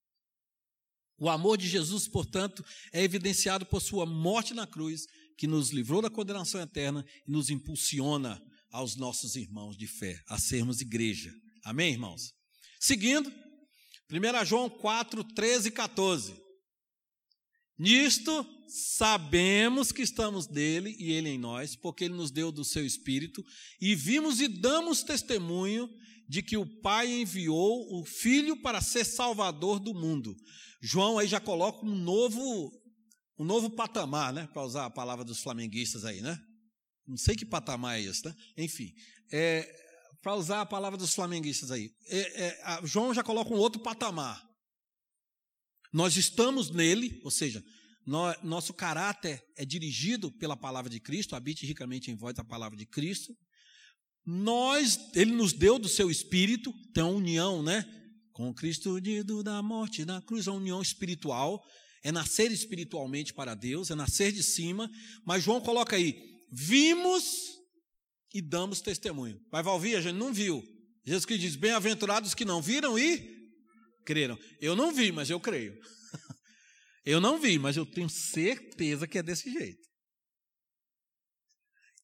O 1.20 1.30
amor 1.30 1.58
de 1.58 1.68
Jesus, 1.68 2.08
portanto, 2.08 2.64
é 2.92 3.04
evidenciado 3.04 3.66
por 3.66 3.82
sua 3.82 4.06
morte 4.06 4.54
na 4.54 4.68
cruz, 4.68 5.08
que 5.36 5.48
nos 5.48 5.72
livrou 5.72 6.02
da 6.02 6.10
condenação 6.10 6.62
eterna 6.62 7.06
e 7.28 7.32
nos 7.32 7.50
impulsiona 7.50 8.42
aos 8.72 8.96
nossos 8.96 9.36
irmãos 9.36 9.78
de 9.78 9.88
fé, 9.88 10.22
a 10.28 10.38
sermos 10.38 10.82
igreja. 10.82 11.34
Amém, 11.64 11.92
irmãos? 11.94 12.34
Seguindo, 12.80 13.32
1 14.12 14.46
João 14.46 14.70
4, 14.70 15.24
13 15.24 15.70
e 15.70 15.72
14. 15.72 16.47
Nisto 17.78 18.46
sabemos 18.68 19.92
que 19.92 20.02
estamos 20.02 20.48
nele 20.48 20.96
e 21.00 21.12
ele 21.12 21.30
em 21.30 21.38
nós, 21.38 21.76
porque 21.76 22.04
ele 22.06 22.14
nos 22.14 22.32
deu 22.32 22.52
do 22.52 22.66
seu 22.66 22.86
espírito, 22.86 23.44
e 23.80 23.96
vimos 23.96 24.42
e 24.42 24.48
damos 24.48 25.04
testemunho 25.04 25.90
de 26.28 26.42
que 26.42 26.58
o 26.58 26.66
Pai 26.82 27.08
enviou 27.22 28.00
o 28.00 28.04
Filho 28.04 28.62
para 28.62 28.82
ser 28.82 29.06
salvador 29.06 29.80
do 29.80 29.94
mundo. 29.94 30.36
João 30.82 31.18
aí 31.18 31.28
já 31.28 31.40
coloca 31.40 31.86
um 31.86 31.96
novo 31.96 32.72
um 33.40 33.46
novo 33.46 33.70
patamar, 33.70 34.34
né, 34.34 34.50
para 34.52 34.64
usar 34.64 34.86
a 34.86 34.90
palavra 34.90 35.24
dos 35.24 35.40
flamenguistas 35.40 36.04
aí, 36.04 36.22
né? 36.22 36.40
Não 37.08 37.18
sei 37.18 37.36
que 37.36 37.46
patamar 37.46 38.00
é 38.00 38.02
esse, 38.02 38.26
né? 38.26 38.36
Enfim, 38.58 38.92
é, 39.32 39.64
para 40.24 40.36
usar 40.36 40.62
a 40.62 40.66
palavra 40.66 40.98
dos 40.98 41.14
flamenguistas 41.14 41.70
aí, 41.70 41.92
é, 42.08 42.20
é, 42.20 42.82
João 42.84 43.14
já 43.14 43.24
coloca 43.24 43.54
um 43.54 43.58
outro 43.58 43.82
patamar. 43.82 44.44
Nós 45.98 46.16
estamos 46.16 46.70
nele, 46.70 47.20
ou 47.24 47.32
seja, 47.32 47.64
nosso 48.44 48.72
caráter 48.72 49.44
é 49.56 49.66
dirigido 49.66 50.32
pela 50.32 50.56
palavra 50.56 50.92
de 50.92 51.00
Cristo, 51.00 51.36
habite 51.36 51.66
ricamente 51.66 52.12
em 52.12 52.16
vós 52.16 52.38
a 52.38 52.44
palavra 52.44 52.78
de 52.78 52.86
Cristo. 52.86 53.36
Nós, 54.24 55.10
ele 55.16 55.32
nos 55.32 55.54
deu 55.54 55.80
do 55.80 55.90
seu 55.90 56.12
espírito, 56.12 56.72
tem 56.94 57.04
uma 57.04 57.14
união, 57.14 57.64
né? 57.64 57.84
Com 58.32 58.54
Cristo 58.54 58.94
unido 58.94 59.42
da 59.42 59.60
morte 59.64 60.06
na 60.06 60.22
cruz, 60.22 60.48
a 60.48 60.52
união 60.52 60.84
espiritual, 60.84 61.60
é 62.04 62.12
nascer 62.12 62.52
espiritualmente 62.52 63.34
para 63.34 63.56
Deus, 63.56 63.90
é 63.90 63.96
nascer 63.96 64.32
de 64.32 64.44
cima, 64.44 64.88
mas 65.26 65.44
João 65.44 65.60
coloca 65.60 65.96
aí, 65.96 66.16
vimos 66.52 67.24
e 68.32 68.40
damos 68.40 68.82
testemunho. 68.82 69.42
Vai 69.52 69.66
ouvir, 69.66 69.96
a 69.96 70.02
gente 70.02 70.16
não 70.16 70.32
viu. 70.32 70.64
Jesus 71.04 71.26
que 71.26 71.40
diz: 71.40 71.56
Bem-aventurados 71.56 72.36
que 72.36 72.46
não 72.46 72.62
viram 72.62 73.00
e 73.00 73.37
creram. 74.08 74.40
Eu 74.62 74.74
não 74.74 74.94
vi, 74.94 75.12
mas 75.12 75.30
eu 75.30 75.38
creio. 75.38 75.78
eu 77.06 77.20
não 77.20 77.38
vi, 77.38 77.60
mas 77.60 77.76
eu 77.76 77.86
tenho 77.86 78.10
certeza 78.10 79.06
que 79.06 79.18
é 79.18 79.24
desse 79.24 79.52
jeito. 79.52 79.86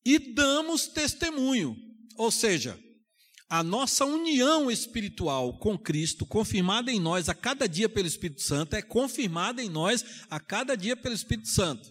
E 0.05 0.19
damos 0.33 0.87
testemunho, 0.87 1.73
ou 2.17 2.29
seja, 2.29 2.77
a 3.49 3.63
nossa 3.63 4.03
união 4.03 4.69
espiritual 4.69 5.57
com 5.59 5.77
Cristo, 5.77 6.25
confirmada 6.25 6.91
em 6.91 6.99
nós 6.99 7.29
a 7.29 7.33
cada 7.33 7.69
dia 7.69 7.87
pelo 7.87 8.07
Espírito 8.07 8.41
Santo, 8.41 8.75
é 8.75 8.81
confirmada 8.81 9.63
em 9.63 9.69
nós 9.69 10.03
a 10.29 10.41
cada 10.41 10.75
dia 10.75 10.97
pelo 10.97 11.15
Espírito 11.15 11.47
Santo. 11.47 11.89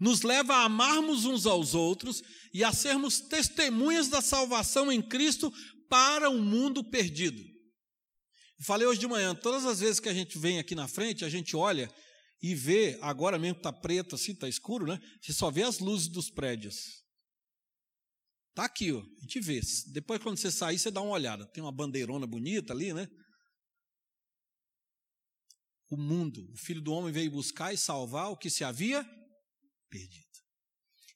Nos 0.00 0.22
leva 0.22 0.54
a 0.54 0.64
amarmos 0.64 1.24
uns 1.24 1.46
aos 1.46 1.74
outros 1.74 2.20
e 2.52 2.64
a 2.64 2.72
sermos 2.72 3.20
testemunhas 3.20 4.08
da 4.08 4.20
salvação 4.20 4.90
em 4.90 5.00
Cristo 5.00 5.52
para 5.88 6.28
o 6.28 6.34
um 6.34 6.42
mundo 6.42 6.82
perdido. 6.82 7.49
Falei 8.62 8.86
hoje 8.86 9.00
de 9.00 9.06
manhã, 9.06 9.34
todas 9.34 9.64
as 9.64 9.80
vezes 9.80 10.00
que 10.00 10.08
a 10.08 10.14
gente 10.14 10.38
vem 10.38 10.58
aqui 10.58 10.74
na 10.74 10.86
frente, 10.86 11.24
a 11.24 11.30
gente 11.30 11.56
olha 11.56 11.90
e 12.42 12.54
vê, 12.54 12.98
agora 13.00 13.38
mesmo 13.38 13.56
está 13.56 13.72
preto 13.72 14.14
assim, 14.14 14.32
está 14.32 14.48
escuro, 14.48 14.86
né? 14.86 15.00
Você 15.20 15.32
só 15.32 15.50
vê 15.50 15.62
as 15.62 15.78
luzes 15.78 16.08
dos 16.08 16.30
prédios. 16.30 17.02
Está 18.50 18.64
aqui, 18.64 18.92
ó, 18.92 19.00
a 19.00 19.20
gente 19.22 19.40
vê. 19.40 19.60
Depois, 19.92 20.22
quando 20.22 20.36
você 20.36 20.50
sair, 20.50 20.78
você 20.78 20.90
dá 20.90 21.00
uma 21.00 21.12
olhada. 21.12 21.46
Tem 21.46 21.62
uma 21.62 21.72
bandeirona 21.72 22.26
bonita 22.26 22.72
ali, 22.72 22.92
né? 22.92 23.08
O 25.88 25.96
mundo, 25.96 26.46
o 26.52 26.56
Filho 26.56 26.82
do 26.82 26.92
Homem 26.92 27.12
veio 27.12 27.30
buscar 27.30 27.72
e 27.72 27.78
salvar 27.78 28.30
o 28.30 28.36
que 28.36 28.50
se 28.50 28.62
havia 28.62 29.02
perdido. 29.88 30.26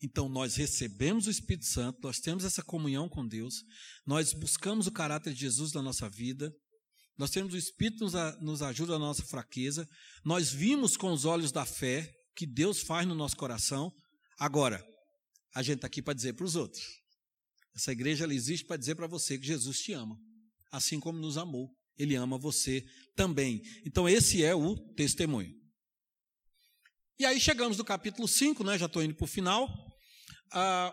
Então, 0.03 0.29
nós 0.29 0.57
recebemos 0.57 1.27
o 1.27 1.31
Espírito 1.31 1.67
Santo, 1.67 2.01
nós 2.03 2.21
temos 2.21 2.45
essa 2.45 2.63
comunhão 2.63 3.09
com 3.09 3.27
Deus, 3.27 3.63
nós 4.07 4.33
buscamos 4.33 4.87
o 4.87 4.93
caráter 4.93 5.33
de 5.33 5.41
Jesus 5.41 5.73
na 5.73 5.83
nossa 5.83 6.09
vida, 6.09 6.55
nós 7.17 7.31
temos 7.31 7.55
o 7.55 7.57
Espírito 7.57 8.05
nos, 8.05 8.13
nos 8.41 8.63
ajuda 8.63 8.95
na 8.95 9.07
nossa 9.07 9.23
fraqueza. 9.23 9.89
Nós 10.25 10.51
vimos 10.51 10.97
com 10.97 11.13
os 11.13 11.25
olhos 11.25 11.53
da 11.53 11.65
fé 11.65 12.13
que 12.35 12.47
Deus 12.47 12.81
faz 12.81 13.07
no 13.07 13.15
nosso 13.15 13.37
coração. 13.37 13.93
Agora, 14.39 14.85
a 15.55 15.63
gente 15.63 15.77
está 15.77 15.87
aqui 15.87 16.03
para 16.03 16.15
dizer 16.15 16.33
para 16.35 16.45
os 16.45 16.57
outros. 16.57 16.83
Essa 17.77 17.93
igreja 17.93 18.25
ela 18.25 18.35
existe 18.35 18.67
para 18.67 18.77
dizer 18.77 18.95
para 18.97 19.07
você 19.07 19.39
que 19.39 19.47
Jesus 19.47 19.79
te 19.79 19.93
ama, 19.93 20.17
assim 20.73 20.99
como 20.99 21.19
nos 21.19 21.39
amou. 21.39 21.71
Ele 21.97 22.17
ama 22.17 22.37
você 22.37 22.85
também. 23.15 23.63
Então, 23.87 24.09
esse 24.09 24.45
é 24.45 24.55
o 24.55 24.77
testemunho. 24.95 25.53
E 27.17 27.25
aí 27.25 27.41
chegamos 27.41 27.79
no 27.79 27.85
capítulo 27.85 28.27
5, 28.27 28.65
né? 28.65 28.77
já 28.77 28.87
estou 28.87 29.03
indo 29.03 29.15
para 29.15 29.25
o 29.25 29.29
final. 29.29 29.69
Ah, 30.53 30.93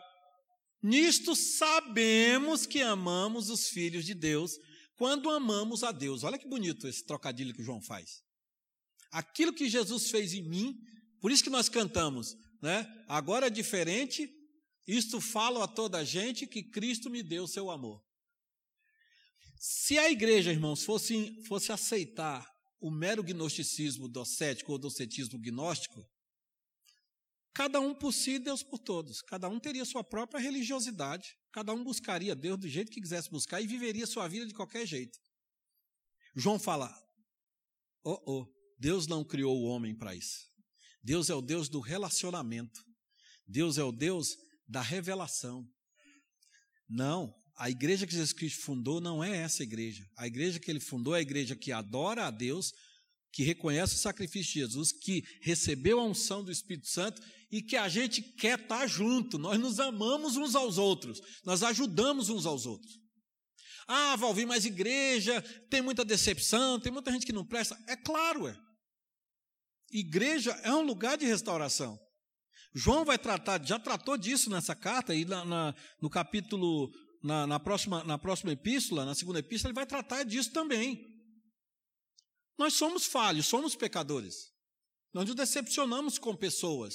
Nisto 0.84 1.36
sabemos 1.36 2.66
que 2.66 2.82
amamos 2.82 3.50
os 3.50 3.68
filhos 3.68 4.06
de 4.06 4.16
Deus 4.16 4.54
quando 5.02 5.32
amamos 5.32 5.84
a 5.84 5.92
Deus. 5.92 6.24
Olha 6.24 6.38
que 6.38 6.48
bonito 6.48 6.88
esse 6.88 7.04
trocadilho 7.04 7.56
que 7.56 7.64
João 7.64 7.82
faz. 7.82 8.22
Aquilo 9.12 9.52
que 9.52 9.68
Jesus 9.68 10.12
fez 10.12 10.32
em 10.32 10.48
mim, 10.48 10.80
por 11.20 11.32
isso 11.32 11.44
que 11.44 11.50
nós 11.50 11.68
cantamos, 11.68 12.38
né? 12.62 12.88
Agora 13.08 13.48
é 13.48 13.50
diferente, 13.50 14.32
isto 14.88 15.20
falo 15.20 15.60
a 15.64 15.68
toda 15.68 15.98
a 15.98 16.04
gente 16.04 16.46
que 16.46 16.62
Cristo 16.62 17.10
me 17.10 17.24
deu 17.24 17.48
seu 17.48 17.72
amor. 17.72 18.00
Se 19.60 19.98
a 19.98 20.08
igreja, 20.12 20.52
irmãos, 20.52 20.84
fosse, 20.84 21.44
fosse 21.48 21.72
aceitar 21.72 22.48
o 22.80 22.92
mero 22.92 23.24
gnosticismo 23.24 24.08
docético 24.08 24.72
ou 24.72 24.78
docetismo 24.78 25.40
gnóstico, 25.40 26.08
cada 27.56 27.80
um 27.80 27.96
por 27.96 28.14
si, 28.14 28.38
Deus 28.38 28.62
por 28.62 28.78
todos. 28.78 29.24
Cada 29.24 29.50
um 29.50 29.60
teria 29.60 29.84
sua 29.84 30.04
própria 30.04 30.40
religiosidade, 30.40 31.36
cada 31.52 31.74
um 31.74 31.84
buscaria 31.84 32.36
Deus 32.36 32.60
do 32.60 32.68
jeito 32.68 32.92
que 32.92 33.02
quisesse 33.02 33.30
buscar 33.30 33.62
e 33.62 33.68
viveria 33.68 34.08
sua 34.08 34.28
vida 34.28 34.46
de 34.46 34.54
qualquer 34.54 34.86
jeito. 34.86 35.20
João 36.36 36.58
fala: 36.58 36.92
Oh, 38.04 38.22
oh, 38.26 38.48
Deus 38.80 39.08
não 39.08 39.24
criou 39.24 39.58
o 39.58 39.66
homem 39.66 39.96
para 39.96 40.16
isso. 40.16 40.50
Deus 41.04 41.30
é 41.30 41.36
o 41.36 41.42
Deus 41.42 41.70
do 41.70 41.80
relacionamento. 41.80 42.84
Deus 43.48 43.78
é 43.78 43.84
o 43.84 43.92
Deus 43.92 44.38
da 44.68 44.82
revelação. 44.82 45.68
Não, 46.88 47.34
a 47.58 47.70
igreja 47.70 48.08
que 48.08 48.14
Jesus 48.14 48.34
Cristo 48.34 48.62
fundou 48.62 49.02
não 49.02 49.24
é 49.24 49.38
essa 49.38 49.64
igreja. 49.64 50.10
A 50.18 50.26
igreja 50.28 50.60
que 50.60 50.72
ele 50.72 50.80
fundou 50.80 51.16
é 51.16 51.20
a 51.20 51.22
igreja 51.22 51.56
que 51.56 51.72
adora 51.72 52.28
a 52.28 52.32
Deus, 52.32 52.74
que 53.32 53.44
reconhece 53.44 53.96
o 53.96 54.00
sacrifício 54.00 54.54
de 54.54 54.60
Jesus, 54.60 54.92
que 54.92 55.24
recebeu 55.42 56.00
a 56.00 56.04
unção 56.04 56.44
do 56.44 56.52
Espírito 56.52 56.88
Santo 56.88 57.22
e 57.52 57.62
que 57.62 57.78
a 57.78 57.88
gente 57.88 58.22
quer 58.22 58.60
estar 58.60 58.86
junto. 58.88 59.38
Nós 59.38 59.60
nos 59.60 59.80
amamos 59.80 60.36
uns 60.36 60.56
aos 60.56 60.78
outros, 60.78 61.22
nós 61.46 61.64
ajudamos 61.64 62.30
uns 62.30 62.46
aos 62.46 62.66
outros. 62.66 63.00
Ah, 63.88 64.16
Valvir, 64.16 64.48
mas 64.48 64.66
igreja 64.66 65.42
tem 65.70 65.82
muita 65.82 66.06
decepção, 66.06 66.80
tem 66.80 66.92
muita 66.92 67.12
gente 67.12 67.26
que 67.26 67.34
não 67.34 67.46
presta. 67.46 67.78
É 67.88 67.96
claro, 67.96 68.48
é. 68.48 68.58
Igreja 69.92 70.52
é 70.64 70.74
um 70.74 70.82
lugar 70.82 71.18
de 71.18 71.26
restauração. 71.26 72.00
João 72.74 73.04
vai 73.04 73.18
tratar, 73.18 73.62
já 73.66 73.78
tratou 73.78 74.18
disso 74.18 74.50
nessa 74.50 74.74
carta, 74.74 75.14
e 75.14 75.26
na, 75.26 75.44
na, 75.44 75.76
no 76.02 76.10
capítulo, 76.10 76.90
na, 77.22 77.46
na, 77.46 77.60
próxima, 77.60 78.04
na 78.06 78.18
próxima 78.18 78.54
epístola, 78.54 79.04
na 79.04 79.14
segunda 79.14 79.40
epístola, 79.40 79.72
ele 79.72 79.76
vai 79.76 79.86
tratar 79.86 80.24
disso 80.24 80.52
também. 80.54 81.06
Nós 82.62 82.76
somos 82.76 83.08
falhos, 83.08 83.48
somos 83.48 83.76
pecadores. 83.76 84.54
Nós 85.12 85.26
nos 85.26 85.34
decepcionamos 85.34 86.20
com 86.20 86.36
pessoas. 86.36 86.94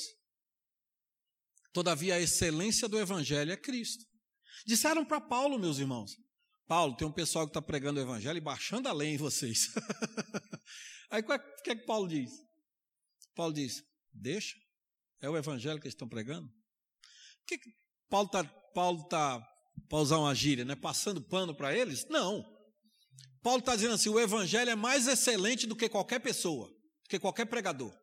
Todavia, 1.73 2.15
a 2.15 2.21
excelência 2.21 2.87
do 2.87 2.97
Evangelho 2.97 3.51
é 3.51 3.57
Cristo. 3.57 4.05
Disseram 4.65 5.05
para 5.05 5.21
Paulo, 5.21 5.59
meus 5.59 5.79
irmãos: 5.79 6.17
Paulo, 6.69 6.97
tem 6.97 7.05
um 7.05 7.11
pessoal 7.11 7.47
que 7.47 7.51
está 7.51 7.61
pregando 7.61 7.99
o 7.99 8.03
Evangelho 8.05 8.37
e 8.37 8.41
baixando 8.41 8.89
a 8.89 8.93
lei 8.93 9.15
em 9.15 9.17
vocês. 9.17 9.75
Aí 11.11 11.21
o 11.21 11.27
que, 11.65 11.71
é 11.73 11.75
que 11.75 11.85
Paulo 11.85 12.07
diz? 12.07 12.31
Paulo 13.35 13.53
diz: 13.53 13.83
Deixa, 14.13 14.57
é 15.21 15.29
o 15.29 15.37
evangelho 15.37 15.81
que 15.81 15.89
eles 15.89 15.95
estão 15.95 16.09
pregando? 16.09 16.49
Que, 17.45 17.59
que 17.59 17.71
Paulo 18.09 18.27
está, 18.27 18.45
Paulo 18.73 19.03
tá, 19.09 19.45
para 19.89 19.99
usar 19.99 20.19
uma 20.19 20.33
gíria, 20.33 20.65
né, 20.65 20.77
passando 20.77 21.21
pano 21.21 21.57
para 21.57 21.77
eles? 21.77 22.07
Não. 22.09 22.56
Paulo 23.47 23.61
está 23.61 23.77
dizendo 23.77 23.95
assim: 23.95 24.09
o 24.09 24.19
evangelho 24.19 24.71
é 24.71 24.75
mais 24.75 25.07
excelente 25.07 25.69
do 25.69 25.77
que 25.77 25.89
qualquer 25.89 26.19
pessoa, 26.19 26.67
do 26.67 27.09
que 27.09 27.17
qualquer 27.17 27.45
pregador. 27.45 27.97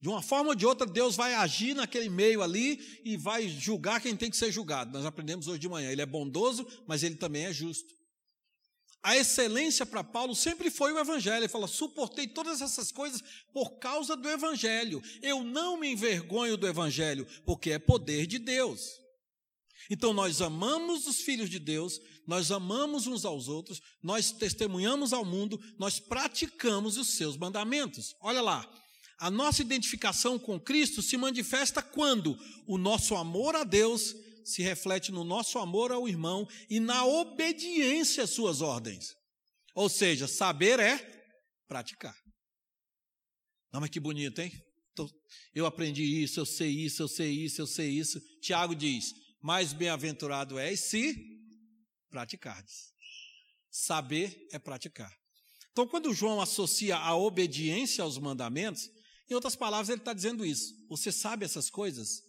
De 0.00 0.08
uma 0.08 0.20
forma 0.20 0.48
ou 0.48 0.56
de 0.56 0.66
outra, 0.66 0.84
Deus 0.84 1.14
vai 1.14 1.34
agir 1.34 1.72
naquele 1.72 2.08
meio 2.08 2.42
ali 2.42 3.00
e 3.04 3.16
vai 3.16 3.46
julgar 3.46 4.00
quem 4.00 4.16
tem 4.16 4.28
que 4.28 4.36
ser 4.36 4.50
julgado. 4.50 4.90
Nós 4.90 5.06
aprendemos 5.06 5.46
hoje 5.46 5.60
de 5.60 5.68
manhã. 5.68 5.88
Ele 5.88 6.02
é 6.02 6.06
bondoso, 6.06 6.66
mas 6.84 7.04
ele 7.04 7.14
também 7.14 7.44
é 7.44 7.52
justo. 7.52 7.94
A 9.00 9.16
excelência 9.16 9.86
para 9.86 10.02
Paulo 10.02 10.34
sempre 10.34 10.68
foi 10.68 10.92
o 10.92 10.98
Evangelho. 10.98 11.36
Ele 11.36 11.46
fala: 11.48 11.68
suportei 11.68 12.26
todas 12.26 12.60
essas 12.60 12.90
coisas 12.90 13.22
por 13.52 13.78
causa 13.78 14.16
do 14.16 14.28
Evangelho. 14.28 15.00
Eu 15.22 15.44
não 15.44 15.76
me 15.76 15.92
envergonho 15.92 16.56
do 16.56 16.66
Evangelho, 16.66 17.24
porque 17.46 17.70
é 17.70 17.78
poder 17.78 18.26
de 18.26 18.40
Deus. 18.40 19.01
Então 19.90 20.12
nós 20.12 20.40
amamos 20.40 21.06
os 21.06 21.20
filhos 21.20 21.50
de 21.50 21.58
Deus, 21.58 22.00
nós 22.26 22.50
amamos 22.50 23.06
uns 23.06 23.24
aos 23.24 23.48
outros, 23.48 23.80
nós 24.02 24.32
testemunhamos 24.32 25.12
ao 25.12 25.24
mundo, 25.24 25.60
nós 25.78 25.98
praticamos 25.98 26.96
os 26.96 27.14
seus 27.14 27.36
mandamentos. 27.36 28.14
Olha 28.20 28.40
lá, 28.40 28.68
a 29.18 29.30
nossa 29.30 29.62
identificação 29.62 30.38
com 30.38 30.58
Cristo 30.58 31.02
se 31.02 31.16
manifesta 31.16 31.82
quando 31.82 32.38
o 32.66 32.78
nosso 32.78 33.14
amor 33.14 33.54
a 33.54 33.64
Deus 33.64 34.14
se 34.44 34.62
reflete 34.62 35.12
no 35.12 35.24
nosso 35.24 35.58
amor 35.58 35.92
ao 35.92 36.08
irmão 36.08 36.48
e 36.68 36.80
na 36.80 37.04
obediência 37.04 38.24
às 38.24 38.30
suas 38.30 38.60
ordens. 38.60 39.14
Ou 39.74 39.88
seja, 39.88 40.26
saber 40.26 40.80
é 40.80 40.98
praticar. 41.68 42.16
Não, 43.72 43.80
mas 43.80 43.90
que 43.90 44.00
bonito, 44.00 44.40
hein? 44.40 44.52
Eu 45.54 45.64
aprendi 45.64 46.02
isso, 46.02 46.40
eu 46.40 46.44
sei 46.44 46.68
isso, 46.68 47.02
eu 47.02 47.08
sei 47.08 47.30
isso, 47.30 47.62
eu 47.62 47.66
sei 47.66 47.90
isso. 47.90 48.20
Tiago 48.40 48.74
diz: 48.74 49.14
Mais 49.42 49.72
bem-aventurado 49.72 50.58
és 50.58 50.80
se 50.80 51.14
praticardes. 52.08 52.92
Saber 53.70 54.46
é 54.52 54.58
praticar. 54.58 55.12
Então, 55.72 55.88
quando 55.88 56.14
João 56.14 56.40
associa 56.40 56.96
a 56.96 57.16
obediência 57.16 58.04
aos 58.04 58.18
mandamentos, 58.18 58.88
em 59.28 59.34
outras 59.34 59.56
palavras, 59.56 59.88
ele 59.88 60.00
está 60.00 60.12
dizendo 60.12 60.44
isso. 60.44 60.74
Você 60.88 61.10
sabe 61.10 61.44
essas 61.44 61.70
coisas? 61.70 62.22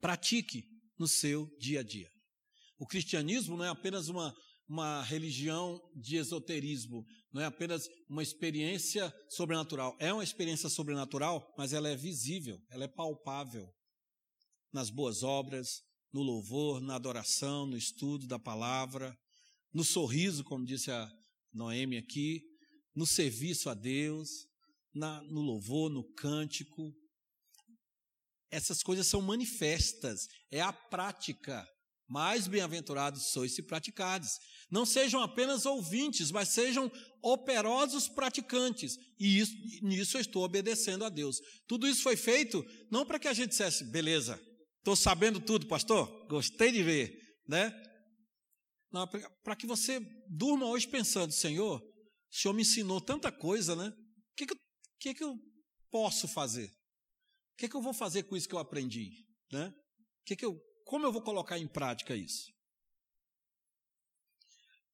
Pratique 0.00 0.64
no 0.98 1.08
seu 1.08 1.46
dia 1.58 1.80
a 1.80 1.82
dia. 1.82 2.10
O 2.78 2.86
cristianismo 2.86 3.56
não 3.56 3.64
é 3.64 3.68
apenas 3.68 4.08
uma, 4.08 4.36
uma 4.68 5.02
religião 5.02 5.80
de 5.96 6.16
esoterismo, 6.16 7.04
não 7.32 7.40
é 7.40 7.46
apenas 7.46 7.88
uma 8.08 8.22
experiência 8.22 9.12
sobrenatural. 9.30 9.96
É 9.98 10.12
uma 10.12 10.22
experiência 10.22 10.68
sobrenatural, 10.68 11.54
mas 11.56 11.72
ela 11.72 11.88
é 11.88 11.96
visível, 11.96 12.60
ela 12.70 12.84
é 12.84 12.88
palpável 12.88 13.66
nas 14.70 14.90
boas 14.90 15.22
obras, 15.22 15.82
no 16.12 16.22
louvor, 16.22 16.80
na 16.80 16.94
adoração, 16.94 17.66
no 17.66 17.76
estudo 17.76 18.26
da 18.26 18.38
palavra, 18.38 19.16
no 19.72 19.84
sorriso, 19.84 20.44
como 20.44 20.64
disse 20.64 20.90
a 20.90 21.10
Noemi 21.52 21.96
aqui, 21.96 22.42
no 22.94 23.06
serviço 23.06 23.68
a 23.68 23.74
Deus, 23.74 24.28
na, 24.94 25.22
no 25.22 25.40
louvor, 25.40 25.90
no 25.90 26.04
cântico, 26.14 26.94
essas 28.50 28.82
coisas 28.82 29.06
são 29.06 29.20
manifestas, 29.20 30.26
é 30.50 30.60
a 30.60 30.72
prática. 30.72 31.66
Mais 32.10 32.48
bem-aventurados 32.48 33.32
sois 33.32 33.54
se 33.54 33.62
praticardes. 33.62 34.38
Não 34.70 34.86
sejam 34.86 35.20
apenas 35.20 35.66
ouvintes, 35.66 36.30
mas 36.30 36.48
sejam 36.48 36.90
operosos 37.22 38.08
praticantes. 38.08 38.96
E 39.20 39.38
isso, 39.38 39.52
nisso 39.82 40.16
eu 40.16 40.22
estou 40.22 40.42
obedecendo 40.42 41.04
a 41.04 41.10
Deus. 41.10 41.38
Tudo 41.66 41.86
isso 41.86 42.02
foi 42.02 42.16
feito 42.16 42.64
não 42.90 43.04
para 43.04 43.18
que 43.18 43.28
a 43.28 43.34
gente 43.34 43.50
dissesse, 43.50 43.84
beleza, 43.84 44.40
estou 44.78 44.96
sabendo 44.96 45.40
tudo, 45.40 45.66
pastor, 45.66 46.26
gostei 46.28 46.72
de 46.72 46.82
ver, 46.82 47.40
né? 47.46 47.70
Para 49.42 49.56
que 49.56 49.66
você 49.66 50.00
durma 50.28 50.66
hoje 50.66 50.88
pensando, 50.88 51.32
Senhor, 51.32 51.80
o 51.80 52.34
Senhor 52.34 52.54
me 52.54 52.62
ensinou 52.62 53.00
tanta 53.00 53.30
coisa, 53.30 53.76
né? 53.76 53.88
O 53.88 54.34
que, 54.36 54.46
que, 54.46 54.56
que, 54.98 55.14
que 55.14 55.24
eu 55.24 55.38
posso 55.90 56.26
fazer? 56.26 56.78
que, 57.58 57.66
é 57.66 57.68
que 57.68 57.74
eu 57.74 57.82
vou 57.82 57.92
fazer 57.92 58.22
com 58.22 58.36
isso 58.36 58.48
que 58.48 58.54
eu 58.54 58.60
aprendi? 58.60 59.26
Né? 59.52 59.74
Que 60.24 60.36
que 60.36 60.44
eu, 60.44 60.56
como 60.84 61.04
eu 61.04 61.12
vou 61.12 61.20
colocar 61.20 61.58
em 61.58 61.66
prática 61.66 62.14
isso? 62.14 62.52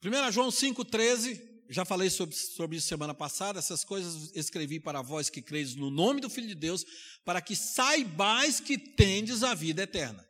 1 0.02 0.32
João 0.32 0.48
5,13, 0.48 1.38
já 1.68 1.84
falei 1.84 2.10
sobre, 2.10 2.34
sobre 2.34 2.76
isso 2.76 2.86
semana 2.86 3.14
passada, 3.14 3.58
essas 3.58 3.84
coisas 3.84 4.30
escrevi 4.34 4.78
para 4.78 5.02
vós 5.02 5.30
que 5.30 5.42
creis 5.42 5.74
no 5.74 5.90
nome 5.90 6.20
do 6.20 6.30
Filho 6.30 6.48
de 6.48 6.54
Deus, 6.54 6.84
para 7.24 7.40
que 7.40 7.56
saibais 7.56 8.60
que 8.60 8.76
tendes 8.78 9.42
a 9.42 9.54
vida 9.54 9.82
eterna. 9.82 10.24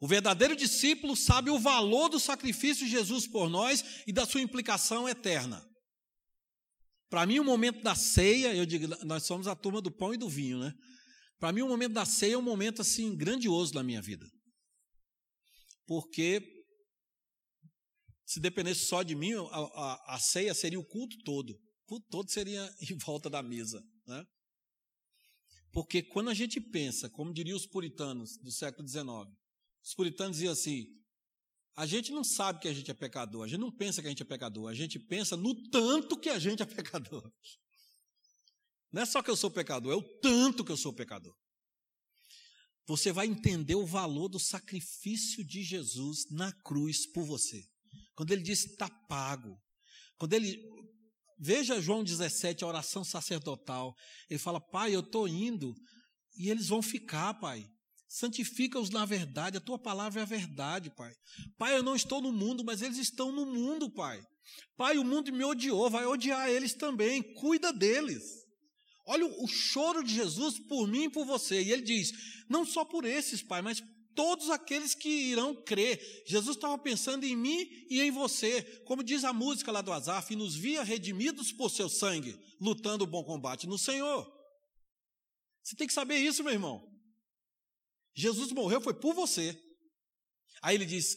O 0.00 0.06
verdadeiro 0.06 0.54
discípulo 0.54 1.16
sabe 1.16 1.50
o 1.50 1.58
valor 1.58 2.08
do 2.08 2.20
sacrifício 2.20 2.84
de 2.84 2.90
Jesus 2.90 3.26
por 3.26 3.48
nós 3.48 4.02
e 4.06 4.12
da 4.12 4.26
sua 4.26 4.42
implicação 4.42 5.08
eterna. 5.08 5.66
Para 7.08 7.24
mim, 7.24 7.38
o 7.38 7.44
momento 7.44 7.82
da 7.82 7.94
ceia, 7.94 8.54
eu 8.54 8.66
digo, 8.66 8.86
nós 9.06 9.22
somos 9.22 9.46
a 9.46 9.54
turma 9.54 9.80
do 9.80 9.90
pão 9.90 10.12
e 10.12 10.18
do 10.18 10.28
vinho, 10.28 10.58
né? 10.58 10.74
Para 11.38 11.52
mim, 11.52 11.62
o 11.62 11.68
momento 11.68 11.92
da 11.92 12.04
ceia 12.04 12.34
é 12.34 12.38
um 12.38 12.42
momento 12.42 12.82
assim 12.82 13.16
grandioso 13.16 13.74
na 13.74 13.82
minha 13.82 14.02
vida. 14.02 14.26
Porque 15.86 16.63
se 18.34 18.40
dependesse 18.40 18.86
só 18.86 19.04
de 19.04 19.14
mim, 19.14 19.32
a, 19.32 19.58
a, 19.58 20.14
a 20.16 20.18
ceia 20.18 20.52
seria 20.54 20.80
o 20.80 20.84
culto 20.84 21.16
todo. 21.18 21.50
O 21.50 21.86
culto 21.86 22.08
todo 22.10 22.28
seria 22.28 22.68
em 22.82 22.98
volta 22.98 23.30
da 23.30 23.40
mesa, 23.40 23.80
né? 24.04 24.26
Porque 25.70 26.02
quando 26.02 26.30
a 26.30 26.34
gente 26.34 26.60
pensa, 26.60 27.08
como 27.08 27.32
diriam 27.32 27.56
os 27.56 27.64
puritanos 27.64 28.36
do 28.38 28.50
século 28.50 28.88
XIX, 28.88 29.06
os 29.84 29.94
puritanos 29.94 30.38
diziam 30.38 30.52
assim: 30.52 30.84
a 31.76 31.86
gente 31.86 32.10
não 32.10 32.24
sabe 32.24 32.58
que 32.58 32.66
a 32.66 32.72
gente 32.72 32.90
é 32.90 32.94
pecador, 32.94 33.44
a 33.44 33.48
gente 33.48 33.60
não 33.60 33.70
pensa 33.70 34.02
que 34.02 34.08
a 34.08 34.10
gente 34.10 34.22
é 34.22 34.26
pecador, 34.26 34.68
a 34.68 34.74
gente 34.74 34.98
pensa 34.98 35.36
no 35.36 35.54
tanto 35.70 36.18
que 36.18 36.28
a 36.28 36.38
gente 36.40 36.60
é 36.60 36.66
pecador. 36.66 37.32
Não 38.90 39.02
é 39.02 39.06
só 39.06 39.22
que 39.22 39.30
eu 39.30 39.36
sou 39.36 39.50
pecador, 39.50 39.92
é 39.92 39.96
o 39.96 40.02
tanto 40.18 40.64
que 40.64 40.72
eu 40.72 40.76
sou 40.76 40.92
pecador. 40.92 41.36
você 42.84 43.12
vai 43.12 43.28
entender 43.28 43.76
o 43.76 43.86
valor 43.86 44.28
do 44.28 44.40
sacrifício 44.40 45.44
de 45.44 45.62
Jesus 45.62 46.28
na 46.30 46.52
cruz 46.62 47.06
por 47.06 47.24
você. 47.24 47.64
Quando 48.14 48.30
ele 48.30 48.42
diz 48.42 48.64
está 48.64 48.88
pago. 49.08 49.56
Quando 50.18 50.32
ele. 50.34 50.58
Veja 51.38 51.80
João 51.80 52.04
17, 52.04 52.64
a 52.64 52.66
oração 52.66 53.04
sacerdotal. 53.04 53.94
Ele 54.30 54.38
fala: 54.38 54.60
Pai, 54.60 54.94
eu 54.94 55.00
estou 55.00 55.26
indo 55.26 55.74
e 56.36 56.50
eles 56.50 56.68
vão 56.68 56.82
ficar, 56.82 57.34
Pai. 57.34 57.64
Santifica-os 58.08 58.90
na 58.90 59.04
verdade, 59.04 59.56
a 59.56 59.60
tua 59.60 59.78
palavra 59.78 60.20
é 60.20 60.22
a 60.22 60.26
verdade, 60.26 60.88
Pai. 60.94 61.12
Pai, 61.58 61.76
eu 61.76 61.82
não 61.82 61.96
estou 61.96 62.20
no 62.20 62.32
mundo, 62.32 62.64
mas 62.64 62.80
eles 62.80 62.98
estão 62.98 63.32
no 63.32 63.44
mundo, 63.44 63.90
Pai. 63.90 64.22
Pai, 64.76 64.98
o 64.98 65.04
mundo 65.04 65.32
me 65.32 65.44
odiou, 65.44 65.90
vai 65.90 66.06
odiar 66.06 66.48
eles 66.48 66.74
também, 66.74 67.22
cuida 67.34 67.72
deles. 67.72 68.22
Olha 69.06 69.26
o 69.26 69.46
choro 69.46 70.02
de 70.02 70.14
Jesus 70.14 70.58
por 70.58 70.86
mim 70.86 71.04
e 71.04 71.10
por 71.10 71.26
você. 71.26 71.62
E 71.62 71.72
ele 71.72 71.82
diz: 71.82 72.12
não 72.48 72.64
só 72.64 72.84
por 72.84 73.04
esses, 73.04 73.42
Pai, 73.42 73.60
mas 73.60 73.82
todos 74.14 74.50
aqueles 74.50 74.94
que 74.94 75.08
irão 75.08 75.54
crer. 75.54 76.24
Jesus 76.26 76.56
estava 76.56 76.78
pensando 76.78 77.24
em 77.24 77.36
mim 77.36 77.66
e 77.90 78.00
em 78.00 78.10
você, 78.10 78.62
como 78.84 79.02
diz 79.02 79.24
a 79.24 79.32
música 79.32 79.72
lá 79.72 79.82
do 79.82 79.92
Azaf, 79.92 80.32
e 80.32 80.36
nos 80.36 80.54
via 80.54 80.82
redimidos 80.82 81.52
por 81.52 81.70
seu 81.70 81.88
sangue, 81.88 82.38
lutando 82.60 83.04
o 83.04 83.06
bom 83.06 83.24
combate 83.24 83.66
no 83.66 83.78
Senhor. 83.78 84.32
Você 85.62 85.76
tem 85.76 85.86
que 85.86 85.92
saber 85.92 86.18
isso, 86.18 86.44
meu 86.44 86.52
irmão. 86.52 86.86
Jesus 88.14 88.52
morreu 88.52 88.80
foi 88.80 88.94
por 88.94 89.14
você. 89.14 89.58
Aí 90.62 90.76
ele 90.76 90.86
diz: 90.86 91.16